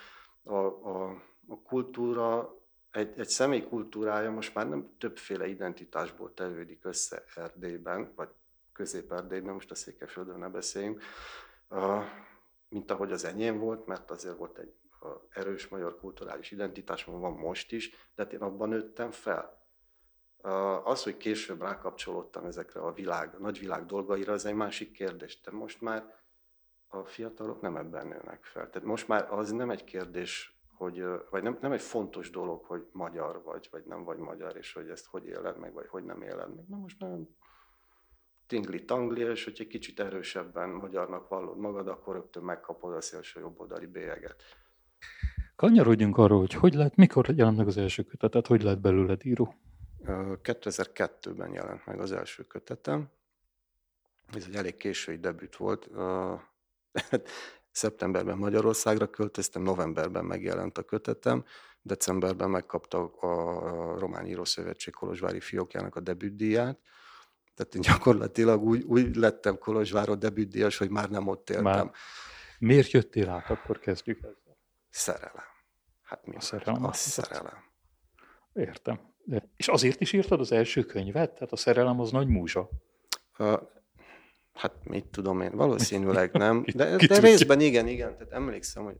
[0.42, 2.59] a, a, a kultúra
[2.90, 8.28] egy, egy személy kultúrája most már nem többféle identitásból tevődik össze Erdélyben, vagy
[8.72, 11.02] Közép-Erdélyben, most a Székelyföldön ne beszéljünk,
[12.68, 14.74] mint ahogy az enyém volt, mert azért volt egy
[15.30, 19.58] erős magyar kulturális identitás, van most is, de én abban nőttem fel.
[20.84, 25.40] Az, hogy később rákapcsolódtam ezekre a világ, a nagyvilág dolgaira, az egy másik kérdés.
[25.40, 26.14] De most már
[26.86, 28.70] a fiatalok nem ebben nőnek fel.
[28.70, 32.86] Tehát most már az nem egy kérdés hogy, vagy nem, nem egy fontos dolog, hogy
[32.92, 36.22] magyar vagy, vagy nem vagy magyar, és hogy ezt hogy éled meg, vagy hogy nem
[36.22, 36.68] éled meg.
[36.68, 37.18] Na most már
[38.46, 43.86] tingli-tangli, és hogy egy kicsit erősebben magyarnak vallod magad, akkor rögtön megkapod a szélső jobboldali
[43.86, 44.42] bélyeget.
[45.56, 49.54] Kanyarodjunk arról, hogy hogy lehet, mikor jelent meg az első kötetet, hogy lehet belőled író?
[50.42, 53.10] 2002-ben jelent meg az első kötetem.
[54.32, 55.90] Ez egy elég késői debüt volt.
[57.70, 61.44] Szeptemberben Magyarországra költöztem, novemberben megjelent a kötetem,
[61.82, 66.78] decemberben megkapta a Román Írószövetség Kolozsvári fiókjának a debütdíját,
[67.54, 71.64] tehát én gyakorlatilag úgy, úgy lettem Kolozsváron debütdíjas, hogy már nem ott éltem.
[71.64, 71.90] Már
[72.58, 73.50] miért jöttél át?
[73.50, 74.58] Akkor kezdjük ezzel.
[74.88, 75.44] Szerelem.
[76.02, 76.36] Hát mi?
[76.36, 76.84] A szerelem.
[76.84, 77.64] A szerelem.
[78.52, 79.00] Értem.
[79.24, 81.32] De, és azért is írtad az első könyvet?
[81.32, 82.70] Tehát a szerelem az nagy múzsa.
[84.60, 88.96] Hát mit tudom én, valószínűleg nem, de, de részben igen, igen, tehát emlékszem, hogy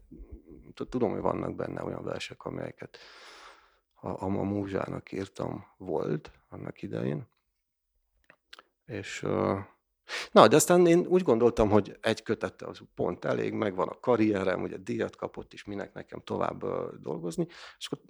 [0.89, 2.99] tudom, hogy vannak benne olyan versek, amelyeket
[3.95, 7.27] a, a, a múzsának írtam volt annak idején.
[8.87, 9.21] És
[10.33, 14.01] na, de aztán én úgy gondoltam, hogy egy kötette az pont elég, meg van a
[14.01, 16.65] karrierem, ugye díjat kapott is, minek nekem tovább
[17.01, 17.47] dolgozni,
[17.79, 18.05] és akkor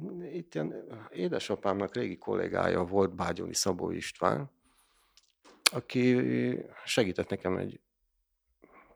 [0.00, 0.74] mm, itt ilyen
[1.10, 4.50] édesapámnak régi kollégája volt Bágyoni Szabó István,
[5.72, 6.18] aki
[6.84, 7.80] segített nekem egy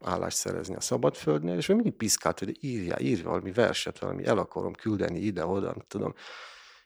[0.00, 4.74] állást szerezni a Szabadföldnél, és mindig piszkált, hogy írja, írj valami verset, valami el akarom
[4.74, 6.14] küldeni ide-oda, nem tudom.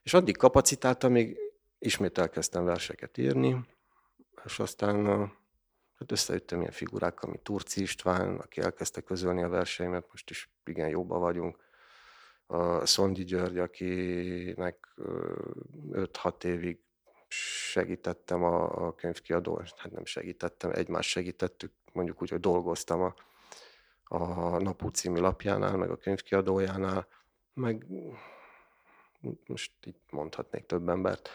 [0.02, 1.38] És addig kapacitáltam, még
[1.78, 3.66] ismét elkezdtem verseket írni,
[4.44, 5.06] és aztán
[5.98, 10.88] hát összejöttem ilyen figurákkal, mint Turci István, aki elkezdte közölni a verseimet, most is igen
[10.88, 11.58] jóba vagyunk.
[12.46, 14.94] A Szondi György, akinek
[15.92, 16.78] 5-6 évig
[17.30, 23.14] segítettem a, a könyvkiadó, hát nem segítettem, egymást segítettük, mondjuk úgy, hogy dolgoztam a,
[24.04, 27.06] a Napú című lapjánál, meg a könyvkiadójánál,
[27.54, 27.86] meg
[29.46, 31.28] most itt mondhatnék több embert.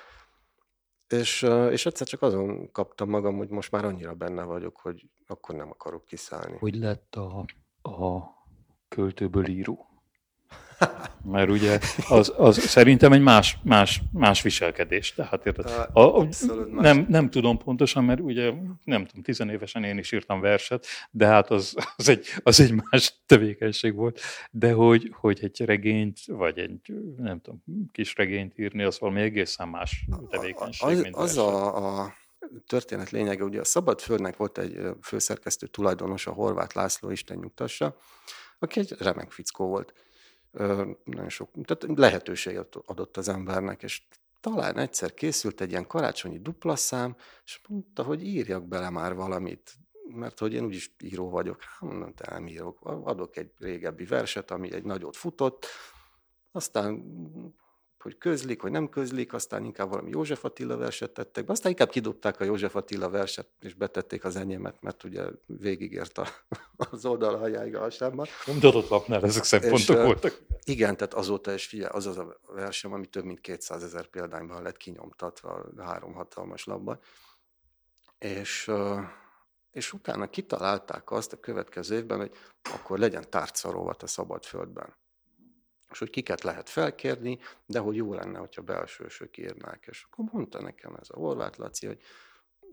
[1.07, 5.55] És, és egyszer csak azon kaptam magam, hogy most már annyira benne vagyok, hogy akkor
[5.55, 6.57] nem akarok kiszállni.
[6.57, 7.45] Hogy lett a,
[7.81, 8.33] a
[8.87, 9.94] költőből író?
[11.31, 15.13] Mert ugye az, az szerintem egy más, más, más viselkedés.
[15.13, 15.65] Tehát érted?
[15.93, 16.27] A, a,
[16.71, 18.53] nem, nem tudom pontosan, mert ugye
[18.83, 23.13] nem tudom, tizenévesen én is írtam verset, de hát az, az, egy, az egy más
[23.25, 24.19] tevékenység volt.
[24.51, 29.67] De hogy, hogy egy regényt, vagy egy nem tudom, kis regényt írni, az valami egészen
[29.67, 32.13] más tevékenység, az, mint az a, a
[32.67, 37.97] történet lényege, ugye a Szabad Földnek volt egy főszerkesztő tulajdonos, a Horváth László, Isten nyugtassa,
[38.59, 39.93] aki egy remek fickó volt.
[41.03, 44.01] Nagyon sok, tehát lehetőséget adott az embernek, és
[44.39, 49.73] talán egyszer készült egy ilyen karácsonyi dupla szám, és mondta, hogy írjak bele már valamit,
[50.15, 51.61] mert hogy én úgyis író vagyok.
[51.61, 52.79] Hát mondom, te nem írok.
[52.81, 55.65] Adok egy régebbi verset, ami egy nagyot futott,
[56.51, 57.03] aztán
[58.05, 61.89] hogy közlik, hogy nem közlik, aztán inkább valami József Attila verset tettek be, aztán inkább
[61.89, 66.27] kidobták a József Attila verset, és betették az enyémet, mert ugye végigért a,
[66.91, 68.27] az oldal aljáig a hasámban.
[68.45, 70.41] Nyomtatott lapnál ezek szempontok és, voltak.
[70.63, 74.61] Igen, tehát azóta is figyelj, az az a versem, ami több mint 200 ezer példányban
[74.61, 76.99] lett kinyomtatva a három hatalmas labban.
[78.17, 78.71] És,
[79.71, 82.31] és utána kitalálták azt a következő évben, hogy
[82.73, 84.95] akkor legyen tárcarovat a szabadföldben
[85.91, 89.85] és hogy kiket lehet felkérni, de hogy jó lenne, hogyha belsősök írnák.
[89.89, 92.01] És akkor mondta nekem ez a Horváth Laci, hogy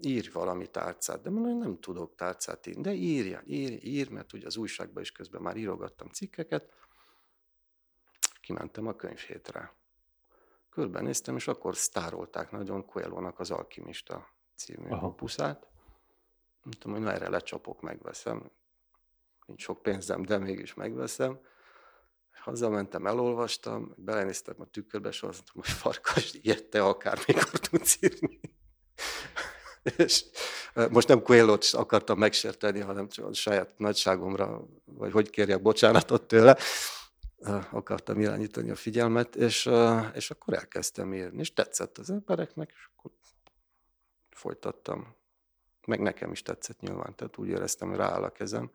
[0.01, 4.33] írj valami tárcát, de mondom, hogy nem tudok tárcát írni, de írja, írj, ír, mert
[4.33, 6.73] ugye az újságban is közben már írogattam cikkeket,
[8.41, 9.73] kimentem a könyvhétre.
[10.71, 15.07] Körbenéztem, és akkor sztárolták nagyon coelho az Alkimista című Aha.
[15.07, 15.67] opuszát.
[16.63, 18.51] Mondtam, hogy na erre lecsapok, megveszem.
[19.47, 21.41] Nincs sok pénzem, de mégis megveszem.
[22.41, 28.41] Hazamentem, elolvastam, belenéztem a tükörbe, és azt mondtam, hogy farkas, ilyet te akármikor tudsz írni.
[29.97, 30.25] és
[30.91, 36.57] most nem coelho akartam megsérteni, hanem csak a saját nagyságomra, vagy hogy kérjek bocsánatot tőle,
[37.71, 39.71] akartam irányítani a figyelmet, és,
[40.15, 43.11] és akkor elkezdtem írni, és tetszett az embereknek, és akkor
[44.31, 45.17] folytattam.
[45.87, 48.71] Meg nekem is tetszett nyilván, tehát úgy éreztem, hogy rááll a kezem.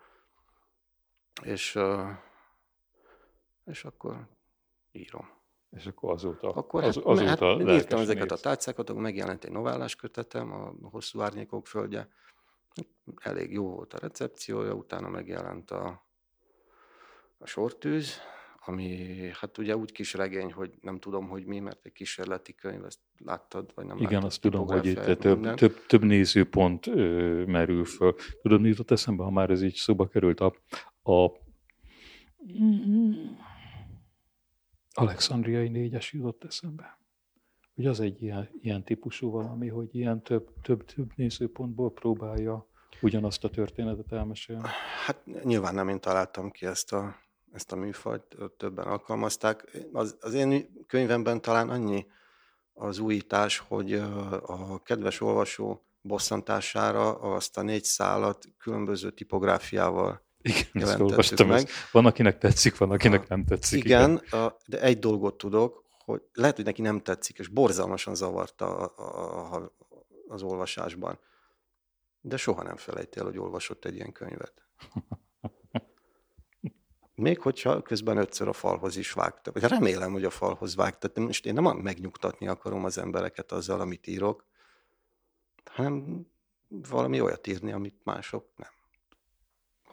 [1.43, 1.79] És
[3.67, 4.27] és akkor
[4.91, 5.29] írom.
[5.69, 9.51] És akkor azóta, akkor az, hát, azóta hát, írtam ezeket a tárcákat, akkor megjelent egy
[9.51, 12.07] novellás kötetem, a Hosszú Árnyékok Földje.
[13.15, 16.07] Elég jó volt a recepciója, utána megjelent a,
[17.37, 18.19] a sortűz,
[18.65, 22.85] ami hát ugye úgy kis regény, hogy nem tudom, hogy mi, mert egy kísérleti könyv,
[22.85, 27.43] ezt láttad, vagy nem Igen, láttad, azt tudom, hogy itt több, több, több nézőpont ö,
[27.45, 28.15] merül föl.
[28.41, 30.39] Tudod, mi jutott eszembe, ha már ez így szóba került?
[30.39, 30.53] A,
[31.11, 31.31] a
[34.99, 36.99] Alexandriai négyes jutott eszembe.
[37.75, 42.67] Hogy az egy ilyen, ilyen típusú valami, hogy ilyen több, több, több nézőpontból próbálja
[43.01, 44.67] ugyanazt a történetet elmesélni.
[45.05, 47.15] Hát nyilván nem én találtam ki ezt a,
[47.51, 49.77] ezt a műfajt, többen alkalmazták.
[49.91, 52.05] Az, az én könyvemben talán annyi
[52.73, 53.93] az újítás, hogy
[54.41, 61.47] a kedves olvasó bosszantására azt a négy szálat különböző tipográfiával igen, ezt olvastam.
[61.47, 61.67] Meg.
[61.91, 63.83] Van, akinek tetszik, van, akinek a, nem tetszik.
[63.83, 64.53] Igen, igen.
[64.65, 69.55] De egy dolgot tudok, hogy lehet, hogy neki nem tetszik, és borzalmasan zavarta a, a,
[69.55, 69.75] a,
[70.27, 71.19] az olvasásban.
[72.21, 74.53] De soha nem felejtél, hogy olvasott egy ilyen könyvet.
[77.15, 79.51] Még hogyha közben ötször a falhoz is vágta.
[79.51, 81.21] Vagy remélem, hogy a falhoz vágta.
[81.21, 84.45] Most én nem megnyugtatni akarom az embereket azzal, amit írok,
[85.65, 86.27] hanem
[86.67, 88.76] valami olyat írni, amit mások nem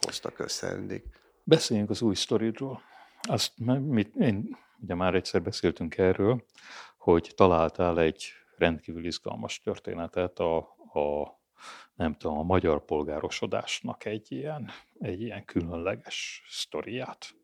[0.04, 1.02] hoztak össze eddig.
[1.44, 2.82] Beszéljünk az új sztoridról.
[3.22, 6.44] Azt, mit, én, ugye már egyszer beszéltünk erről,
[6.98, 8.24] hogy találtál egy
[8.56, 10.56] rendkívül izgalmas történetet a,
[10.92, 11.38] a
[11.94, 17.34] nem tudom, a magyar polgárosodásnak egy ilyen, egy ilyen különleges sztoriát.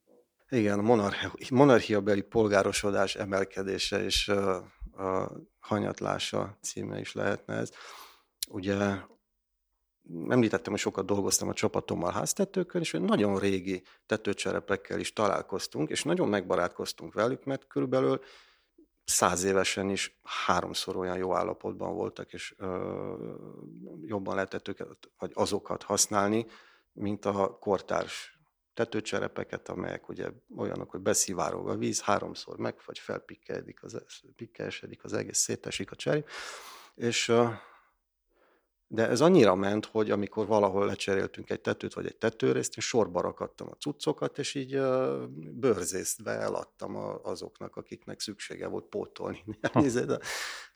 [0.49, 4.57] Igen, a monarchia, monarchiabeli polgárosodás emelkedése és a,
[4.93, 5.31] a
[5.61, 7.71] hanyatlása címe is lehetne ez.
[8.49, 8.77] Ugye
[10.29, 16.29] említettem, hogy sokat dolgoztam a csapatommal háztetőkön, és nagyon régi tetőcserepekkel is találkoztunk, és nagyon
[16.29, 18.21] megbarátkoztunk velük, mert körülbelül
[19.05, 23.15] száz évesen is háromszor olyan jó állapotban voltak, és ö,
[24.03, 24.89] jobban lehetett őket,
[25.19, 26.47] vagy azokat használni,
[26.93, 28.41] mint a kortárs
[28.75, 34.03] tetőcserepeket, amelyek ugye olyanok, hogy beszivárog a víz, háromszor meg, vagy felpikkeljedik az,
[34.37, 36.29] pikkeljesedik az egész, szétesik a cserép,
[36.95, 37.33] és
[38.93, 43.21] de ez annyira ment, hogy amikor valahol lecseréltünk egy tetőt vagy egy tetőrészt, én sorba
[43.21, 49.45] rakadtam a cuccokat, és így uh, bőrzésztve eladtam a, azoknak, akiknek szüksége volt pótolni.
[49.73, 50.19] Nézed,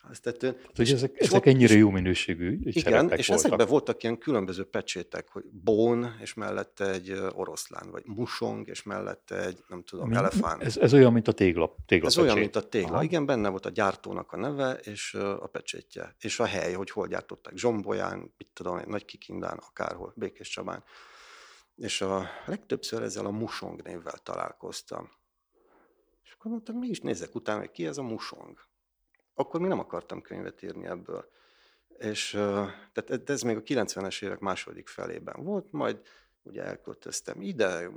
[0.09, 0.57] az tetőn.
[0.75, 3.45] És, ezek, és ezek ennyire jó minőségű Igen, és voltak.
[3.45, 9.45] ezekben voltak ilyen különböző pecsétek, hogy bón, és mellette egy oroszlán, vagy musong, és mellette
[9.45, 10.15] egy, nem tudom, Mi?
[10.15, 10.63] elefánt.
[10.63, 12.29] Ez, ez olyan, mint a tégla, tégla Ez pecsét.
[12.29, 12.93] olyan, mint a tégla.
[12.93, 13.03] Aha.
[13.03, 17.07] Igen, benne volt a gyártónak a neve, és a pecsétje, és a hely, hogy hol
[17.07, 17.57] gyártották.
[17.57, 20.83] Zsombolyán, Budapesten, mit tudom Nagy Kikindán, akárhol, Békés Csabán.
[21.75, 25.11] És a legtöbbször ezzel a Musong névvel találkoztam.
[26.23, 28.59] És akkor mondtam, mi nézek utána, hogy ki ez a Musong.
[29.33, 31.29] Akkor még nem akartam könyvet írni ebből.
[31.97, 32.29] És
[32.93, 36.01] tehát ez még a 90-es évek második felében volt, majd
[36.41, 37.89] ugye elköltöztem ide,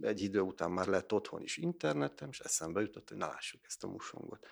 [0.00, 3.84] egy idő után már lett otthon is internetem, és eszembe jutott, hogy na lássuk ezt
[3.84, 4.46] a musongot.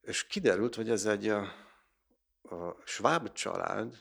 [0.00, 1.32] És kiderült, hogy ez egy
[2.50, 3.96] a, sváb család,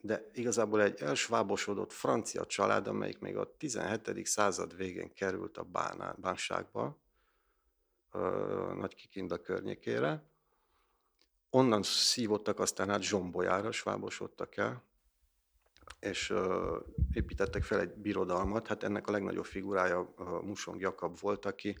[0.00, 4.26] de igazából egy elsvábosodott francia család, amelyik még a 17.
[4.26, 5.66] század végén került a
[6.16, 6.98] bánságba,
[8.76, 10.22] Nagy Kikinda környékére.
[11.50, 14.82] Onnan szívottak aztán át Zsombolyára, svábosodtak el,
[16.00, 16.34] és
[17.12, 18.66] építettek fel egy birodalmat.
[18.66, 21.78] Hát ennek a legnagyobb figurája uh, Musong Jakab volt, aki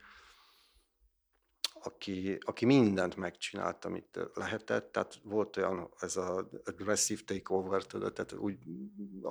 [1.84, 8.32] aki, aki mindent megcsinált, amit lehetett, tehát volt olyan, ez az aggressive takeover, tudod, tehát
[8.32, 8.58] úgy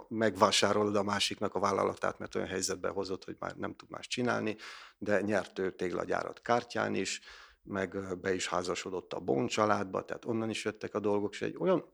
[0.07, 4.55] megvásárolod a másiknak a vállalatát, mert olyan helyzetbe hozott, hogy már nem tud más csinálni,
[4.97, 7.21] de nyert ő téglagyárat kártyán is,
[7.63, 11.55] meg be is házasodott a Bon családba, tehát onnan is jöttek a dolgok, és egy
[11.59, 11.85] olyan...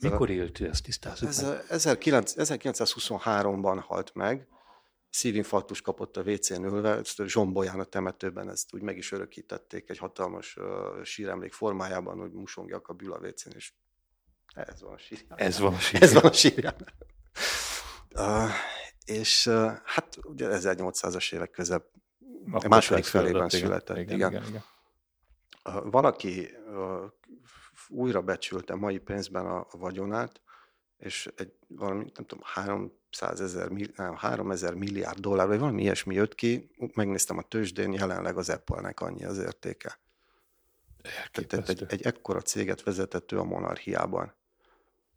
[0.00, 4.46] Mikor élt ő, ezt tisztázzuk ez, 1923-ban halt meg,
[5.10, 9.98] szívinfarktus kapott a WC-n ülve, ezt Zsombolyán a temetőben ezt úgy meg is örökítették egy
[9.98, 13.72] hatalmas uh, síremlék formájában, hogy musongjak a bül a WC-n, és
[14.54, 15.38] ez van a sírján.
[15.38, 16.02] Ez van a sírján.
[16.02, 16.74] Ez van a sírján.
[18.14, 18.50] Uh,
[19.04, 21.84] és uh, hát ugye 1800-as évek közep,
[22.50, 23.96] a második felében született.
[23.96, 24.30] Igen, igen.
[24.30, 24.62] igen, igen.
[25.64, 27.10] Uh, valaki uh,
[27.88, 30.40] újra becsülte mai pénzben a, a vagyonát,
[30.96, 36.14] és egy valami, nem tudom, 300 ezer, nem, 3 ezer milliárd dollár, vagy valami ilyesmi
[36.14, 39.98] jött ki, megnéztem a tőzsdén, jelenleg az Apple-nek annyi az értéke.
[41.32, 44.36] Tehát egy, egy ekkora céget vezetett ő a monarchiában.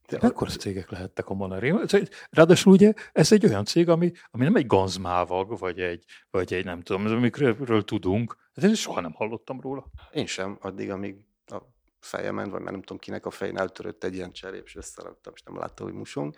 [0.07, 1.85] De mekkora cégek lehettek a monarchiában?
[2.29, 6.65] Ráadásul ugye ez egy olyan cég, ami, ami nem egy ganzmávag, vagy egy, vagy egy
[6.65, 8.37] nem tudom, amikről tudunk.
[8.55, 9.85] Hát én soha nem hallottam róla.
[10.13, 11.57] Én sem, addig, amíg a
[11.99, 15.41] fejemen, vagy már nem tudom kinek a fején eltörött egy ilyen cserép, és összeraktam, és
[15.41, 16.35] nem látta, hogy musong.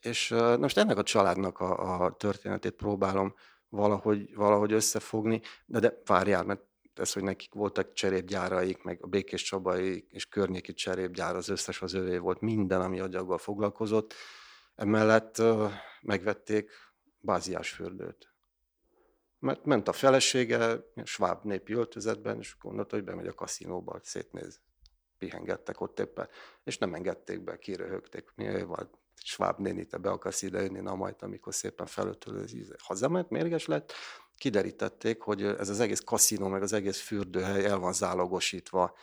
[0.00, 3.34] És na most ennek a családnak a, a történetét próbálom
[3.68, 6.60] valahogy, valahogy összefogni, de, de várjál, mert
[6.94, 11.94] ez, hogy nekik voltak cserépgyáraik, meg a Békés Csabai és környéki cserépgyár, az összes az
[11.94, 14.14] övé volt, minden, ami agyaggal foglalkozott.
[14.74, 15.72] Emellett uh,
[16.02, 16.70] megvették
[17.18, 18.34] Báziás fürdőt.
[19.38, 24.60] Mert ment a felesége, sváb népi öltözetben, és gondolta, hogy bemegy a kaszinóba, szétnéz
[25.18, 26.28] pihengettek ott éppen,
[26.64, 28.88] és nem engedték be, kiröhögték, mi vagy
[29.24, 32.44] Schwab néni, te be akarsz ide jönni, na majd, amikor szépen felöltölő
[32.78, 33.92] hazament, mérges lett,
[34.36, 38.94] kiderítették, hogy ez az egész kaszinó, meg az egész fürdőhely el van zálogosítva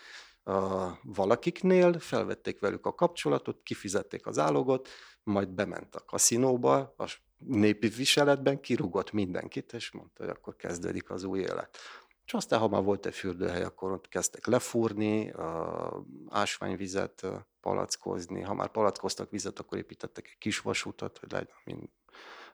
[1.03, 4.89] valakiknél, felvették velük a kapcsolatot, kifizették az álogot,
[5.23, 11.23] majd bement a kaszinóba, a népi viseletben kirúgott mindenkit, és mondta, hogy akkor kezdődik az
[11.23, 11.77] új élet.
[12.25, 15.33] És aztán, ha már volt egy fürdőhely, akkor ott kezdtek lefúrni,
[16.29, 17.25] ásványvizet
[17.67, 18.41] palackozni.
[18.41, 21.89] Ha már palackoztak vizet, akkor építettek egy kis vasutat, hogy legyen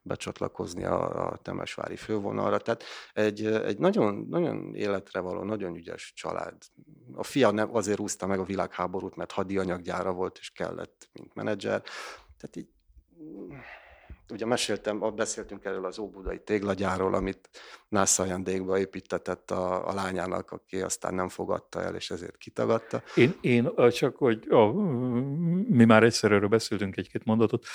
[0.02, 2.58] becsatlakozni a, a Temesvári fővonalra.
[2.58, 2.84] Tehát
[3.14, 6.58] egy, egy nagyon, nagyon életre való, nagyon ügyes család.
[7.14, 11.82] A fia nem azért úszta meg a világháborút, mert hadianyaggyára volt, és kellett, mint menedzser.
[12.38, 12.70] Tehát így
[14.30, 17.50] ugye meséltem, beszéltünk erről az óbudai téglagyáról, amit
[17.90, 23.04] NASA ajándékba építetett a, a lányának, aki aztán nem fogadta el, és ezért kitagadta.
[23.16, 24.72] Én, én csak, hogy ó,
[25.68, 27.66] mi már egyszer erről beszéltünk egy-két mondatot,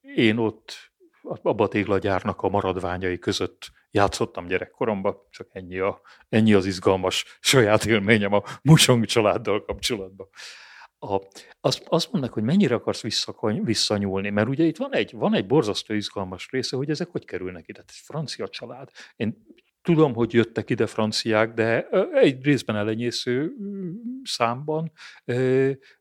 [0.00, 0.92] én ott
[1.22, 7.84] abba a téglagyárnak a maradványai között játszottam gyerekkoromban, csak ennyi, a, ennyi az izgalmas saját
[7.84, 10.28] élményem a Musong családdal kapcsolatban
[11.10, 11.22] a,
[11.60, 15.46] azt, azt mondnak, hogy mennyire akarsz visszakony, visszanyúlni, mert ugye itt van egy, van egy
[15.46, 17.82] borzasztó izgalmas része, hogy ezek hogy kerülnek ide.
[17.86, 18.90] Ez francia család.
[19.16, 19.44] Én
[19.86, 23.52] tudom, hogy jöttek ide franciák, de egy részben elenyésző
[24.22, 24.92] számban,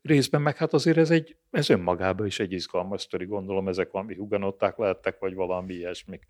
[0.01, 4.15] részben meg hát azért ez, egy, ez önmagában is egy izgalmas sztori, gondolom, ezek valami
[4.15, 6.27] huganották lehettek, vagy valami ilyesmik.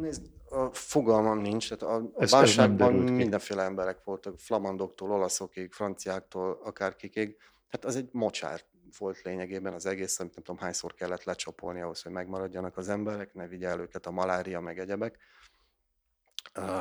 [0.00, 7.36] Nézd, a fogalmam nincs, tehát a, a válságban mindenféle emberek voltak, flamandoktól, olaszokig, franciáktól, akárkikig
[7.68, 8.60] hát az egy mocsár
[8.98, 13.34] volt lényegében az egész, amit nem tudom hányszor kellett lecsapolni ahhoz, hogy megmaradjanak az emberek,
[13.34, 15.18] ne vigye el őket a malária, meg egyebek.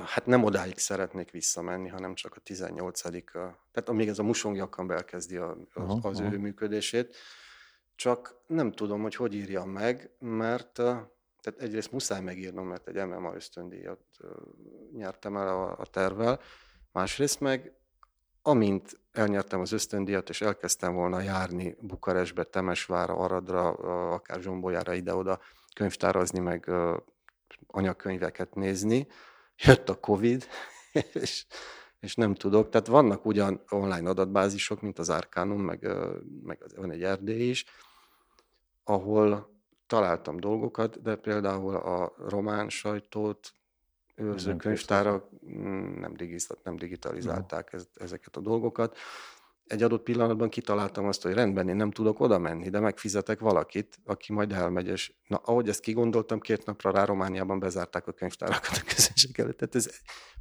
[0.05, 5.37] Hát nem odáig szeretnék visszamenni, hanem csak a 18 tehát amíg ez a musongjakkan elkezdi
[5.37, 7.15] a, az, az ő működését.
[7.95, 13.35] Csak nem tudom, hogy hogy írjam meg, mert tehát egyrészt muszáj megírnom, mert egy MMA
[13.35, 14.01] ösztöndíjat
[14.93, 16.39] nyertem el a, a tervvel,
[16.91, 17.73] másrészt meg
[18.41, 23.69] amint elnyertem az ösztöndíjat, és elkezdtem volna járni Bukarestbe, Temesvára, Aradra,
[24.13, 25.39] akár Zsombolyára ide-oda
[25.75, 26.71] könyvtárazni, meg
[27.67, 29.07] anyakönyveket nézni,
[29.55, 30.47] jött a Covid,
[31.13, 31.45] és
[32.05, 32.69] és nem tudok.
[32.69, 35.87] Tehát vannak ugyan online adatbázisok, mint az Arcanum, meg,
[36.43, 37.65] meg van egy Erdély is,
[38.83, 39.53] ahol
[39.87, 43.53] találtam dolgokat, de például a román sajtót
[44.15, 46.15] őrző könyvtárak mm, nem,
[46.63, 47.79] nem digitalizálták no.
[47.93, 48.97] ezeket a dolgokat
[49.67, 53.99] egy adott pillanatban kitaláltam azt, hogy rendben, én nem tudok oda menni, de megfizetek valakit,
[54.05, 58.77] aki majd elmegy, és na, ahogy ezt kigondoltam, két napra rá Romániában bezárták a könyvtárakat
[58.81, 59.57] a közönség előtt.
[59.57, 59.89] Tehát ez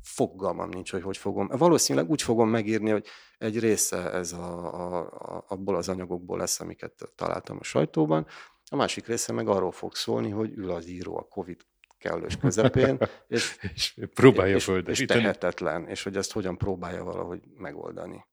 [0.02, 1.46] fogalmam nincs, hogy hogy fogom.
[1.46, 3.06] Valószínűleg úgy fogom megírni, hogy
[3.38, 8.26] egy része ez a, a, a, abból az anyagokból lesz, amiket találtam a sajtóban,
[8.70, 11.60] a másik része meg arról fog szólni, hogy ül az író a Covid
[12.08, 18.24] kellős közepén, és, és próbálja és, és tehetetlen, és hogy ezt hogyan próbálja valahogy megoldani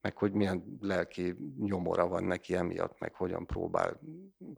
[0.00, 4.00] meg hogy milyen lelki nyomora van neki emiatt, meg hogyan próbál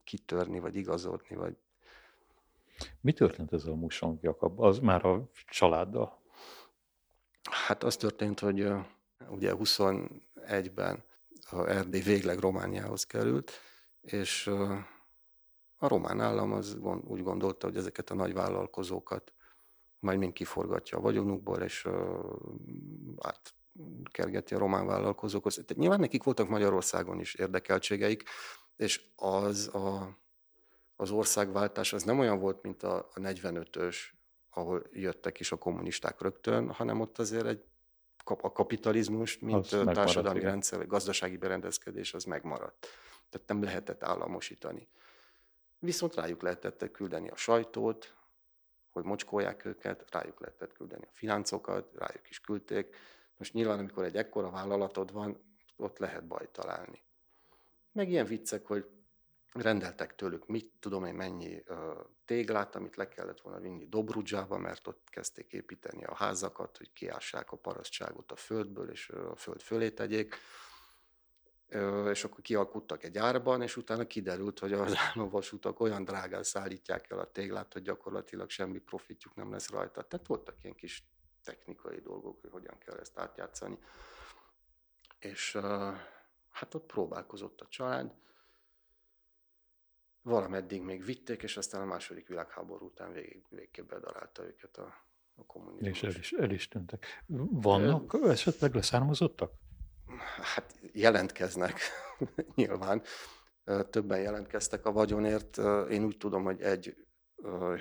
[0.05, 1.57] kitörni, vagy igazodni, vagy...
[3.01, 4.61] Mi történt ezzel a Musong Jakab?
[4.61, 6.21] Az már a családdal?
[7.51, 8.69] Hát az történt, hogy
[9.29, 11.05] ugye 21-ben
[11.51, 13.53] a Erdély végleg Romániához került,
[14.01, 14.51] és
[15.83, 19.33] a román állam az úgy gondolta, hogy ezeket a nagy vállalkozókat
[19.99, 21.89] majd mind kiforgatja a vagyonukból, és
[23.23, 23.55] hát
[24.11, 25.55] kergeti a román vállalkozókhoz.
[25.55, 28.23] Tehát nyilván nekik voltak Magyarországon is érdekeltségeik,
[28.77, 30.19] és az a,
[30.97, 33.97] az országváltás az nem olyan volt, mint a, a 45-ös,
[34.51, 37.65] ahol jöttek is a kommunisták rögtön, hanem ott azért egy
[38.25, 40.51] a kapitalizmus, mint az társadalmi igen.
[40.51, 42.87] rendszer, gazdasági berendezkedés, az megmaradt.
[43.31, 44.89] Tehát nem lehetett államosítani.
[45.83, 48.17] Viszont rájuk lehetett küldeni a sajtót,
[48.91, 52.97] hogy mocskolják őket, rájuk lehetett küldeni a financokat, rájuk is küldték,
[53.37, 57.03] most nyilván, amikor egy ekkora vállalatod van, ott lehet baj találni.
[57.93, 58.87] Meg ilyen viccek, hogy
[59.53, 61.65] rendeltek tőlük, mit tudom én, mennyi
[62.25, 67.53] téglát, amit le kellett volna vinni Dobrudzsába, mert ott kezdték építeni a házakat, hogy kiássák
[67.53, 70.37] a parasztságot a földből, és a föld fölé tegyék.
[72.11, 77.19] És akkor kialkuttak egy árban, és utána kiderült, hogy az államvasutak olyan drágán szállítják el
[77.19, 80.03] a téglát, hogy gyakorlatilag semmi profitjuk nem lesz rajta.
[80.03, 81.05] Tehát voltak ilyen kis
[81.45, 83.79] technikai dolgok, hogy hogyan kell ezt átjátszani.
[85.19, 85.53] És
[86.51, 88.15] hát ott próbálkozott a család,
[90.23, 95.47] valameddig még vitték, és aztán a második világháború után végig, végképp bedarálta őket a, a
[95.47, 96.03] kommunizmus.
[96.03, 97.07] És el is, el is tűntek.
[97.51, 99.53] Vannak Ö, esetleg leszármazottak?
[100.19, 101.81] Hát jelentkeznek
[102.55, 103.03] nyilván.
[103.91, 105.59] Többen jelentkeztek a vagyonért.
[105.91, 106.97] Én úgy tudom, hogy egy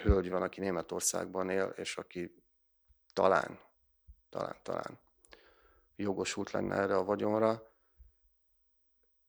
[0.04, 2.44] hölgy van, aki Németországban él, és aki
[3.14, 3.60] talán,
[4.30, 5.00] talán, talán
[5.96, 7.72] jogosult lenne erre a vagyonra,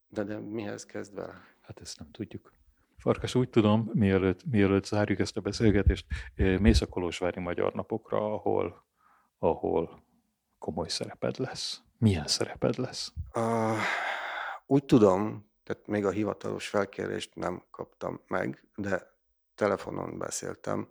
[0.09, 1.45] de, de mihez kezd vele?
[1.61, 2.53] Hát ezt nem tudjuk.
[2.97, 8.85] Farkas, úgy tudom, mielőtt, mielőtt zárjuk ezt a beszélgetést, mész a Kolozsvári Magyar Napokra, ahol,
[9.39, 10.05] ahol
[10.59, 11.83] komoly szereped lesz.
[12.03, 13.13] Milyen szereped lesz?
[13.35, 13.79] Uh,
[14.67, 19.15] úgy tudom, tehát még a hivatalos felkérést nem kaptam meg, de
[19.55, 20.89] telefonon beszéltem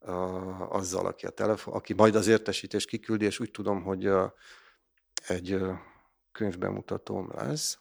[0.00, 4.30] uh, azzal, aki a telefon, aki majd az értesítést kiküldi, és úgy tudom, hogy uh,
[5.26, 5.72] egy uh,
[6.32, 7.78] könyvbemutatóm lesz.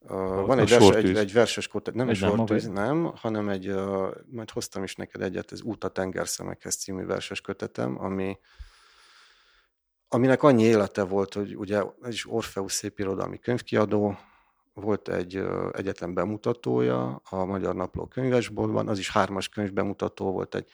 [0.00, 0.10] Uh,
[0.46, 4.50] van egy, vers, egy, egy verses kóta, nem egy sortűz, nem, hanem egy, uh, majd
[4.50, 8.38] hoztam is neked egyet, ez Út a tengerszemekhez című verses kötetem, ami
[10.08, 14.18] aminek annyi élete volt, hogy ugye ez is Orfeusz szépirodalmi könyvkiadó,
[14.74, 15.42] volt egy
[15.72, 20.70] egyetlen bemutatója a Magyar Napló könyvesboltban, az is hármas könyvbemutató volt, egy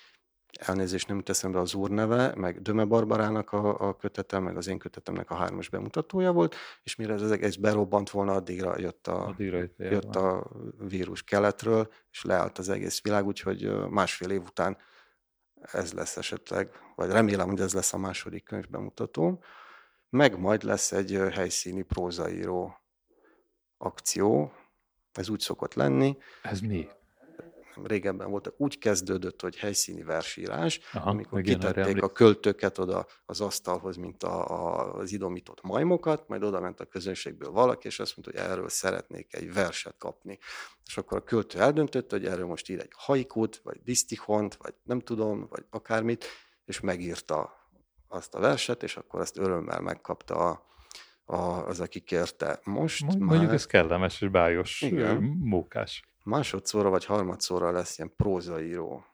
[0.59, 4.67] elnézést nem teszem be az úr neve, meg Döme Barbarának a, a kötetem, meg az
[4.67, 9.27] én kötetemnek a hármas bemutatója volt, és mire ez egész berobbant volna, addigra jött a,
[9.27, 10.51] addigra jött, jött a
[10.89, 14.77] vírus keletről, és leállt az egész világ, úgyhogy másfél év után
[15.73, 19.39] ez lesz esetleg, vagy remélem, hogy ez lesz a második könyv bemutatóm,
[20.09, 22.79] meg majd lesz egy helyszíni prózaíró
[23.79, 24.53] akció,
[25.13, 26.17] ez úgy szokott lenni.
[26.43, 26.89] Ez mi?
[27.83, 33.97] Régebben voltak, úgy kezdődött, hogy helyszíni versírás, Aha, amikor kitették a költőket oda az asztalhoz,
[33.97, 38.41] mint a, a, az idomított majmokat, majd oda ment a közönségből valaki, és azt mondta,
[38.41, 40.39] hogy erről szeretnék egy verset kapni.
[40.87, 45.01] És akkor a költő eldöntött, hogy erről most ír egy haikut, vagy disztihont, vagy nem
[45.01, 46.25] tudom, vagy akármit,
[46.65, 47.63] és megírta
[48.09, 50.65] azt a verset, és akkor azt örömmel megkapta a,
[51.25, 52.61] az, aki kérte.
[52.65, 53.55] Most Mondjuk már...
[53.55, 55.23] ez kellemes és bájos, Igen.
[55.23, 59.05] mókás másodszorra vagy harmadszorra lesz ilyen prózaíró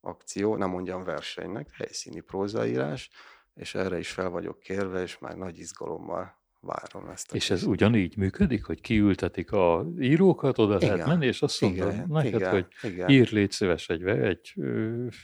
[0.00, 3.10] akció, nem mondjam versenynek, helyszíni prózaírás,
[3.54, 7.34] és erre is fel vagyok kérve, és már nagy izgalommal várom ezt.
[7.34, 11.92] És ez ugyanígy működik, hogy kiültetik a írókat, oda igen, lehet menni, és azt mondod
[11.92, 13.08] igen, neked, igen, hogy igen.
[13.08, 14.54] ír légy szíves egy, egy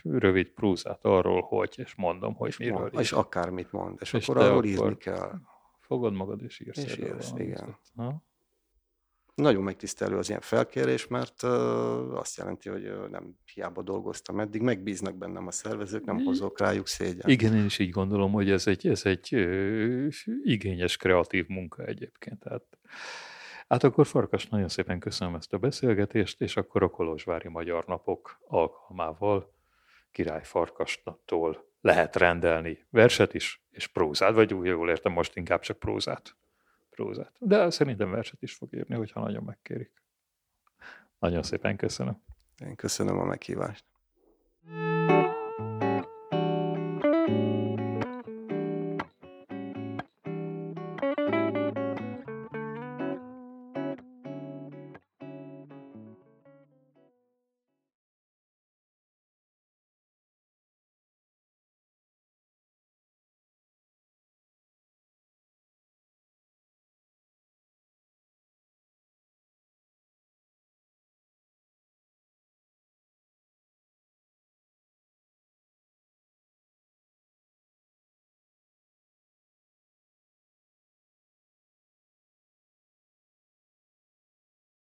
[0.02, 4.42] rövid prózát arról, hogy, és mondom, hogy miről mond, És akármit mond, és, és akkor
[4.42, 5.32] arról írni kell.
[5.86, 6.84] Fogod magad, és írsz.
[6.84, 7.78] És írsz, igen.
[7.96, 8.24] Ha?
[9.34, 11.50] Nagyon megtisztelő az ilyen felkérés, mert uh,
[12.18, 16.86] azt jelenti, hogy uh, nem hiába dolgoztam eddig, megbíznak bennem a szervezők, nem hozok rájuk
[16.86, 17.28] szégyen.
[17.28, 20.12] Igen, én is így gondolom, hogy ez egy, ez egy uh,
[20.42, 22.38] igényes, kreatív munka egyébként.
[22.38, 22.78] Tehát,
[23.68, 28.38] hát akkor Farkas, nagyon szépen köszönöm ezt a beszélgetést, és akkor a Kolozsvári Magyar Napok
[28.48, 29.54] alkalmával
[30.10, 35.78] Király Farkastól lehet rendelni verset is, és prózát, vagy úgy jól értem, most inkább csak
[35.78, 36.36] prózát
[36.96, 37.32] prózát.
[37.38, 39.92] De szerintem verset is fog írni, hogyha nagyon megkérik.
[41.18, 42.22] Nagyon szépen köszönöm.
[42.66, 43.84] Én köszönöm a meghívást.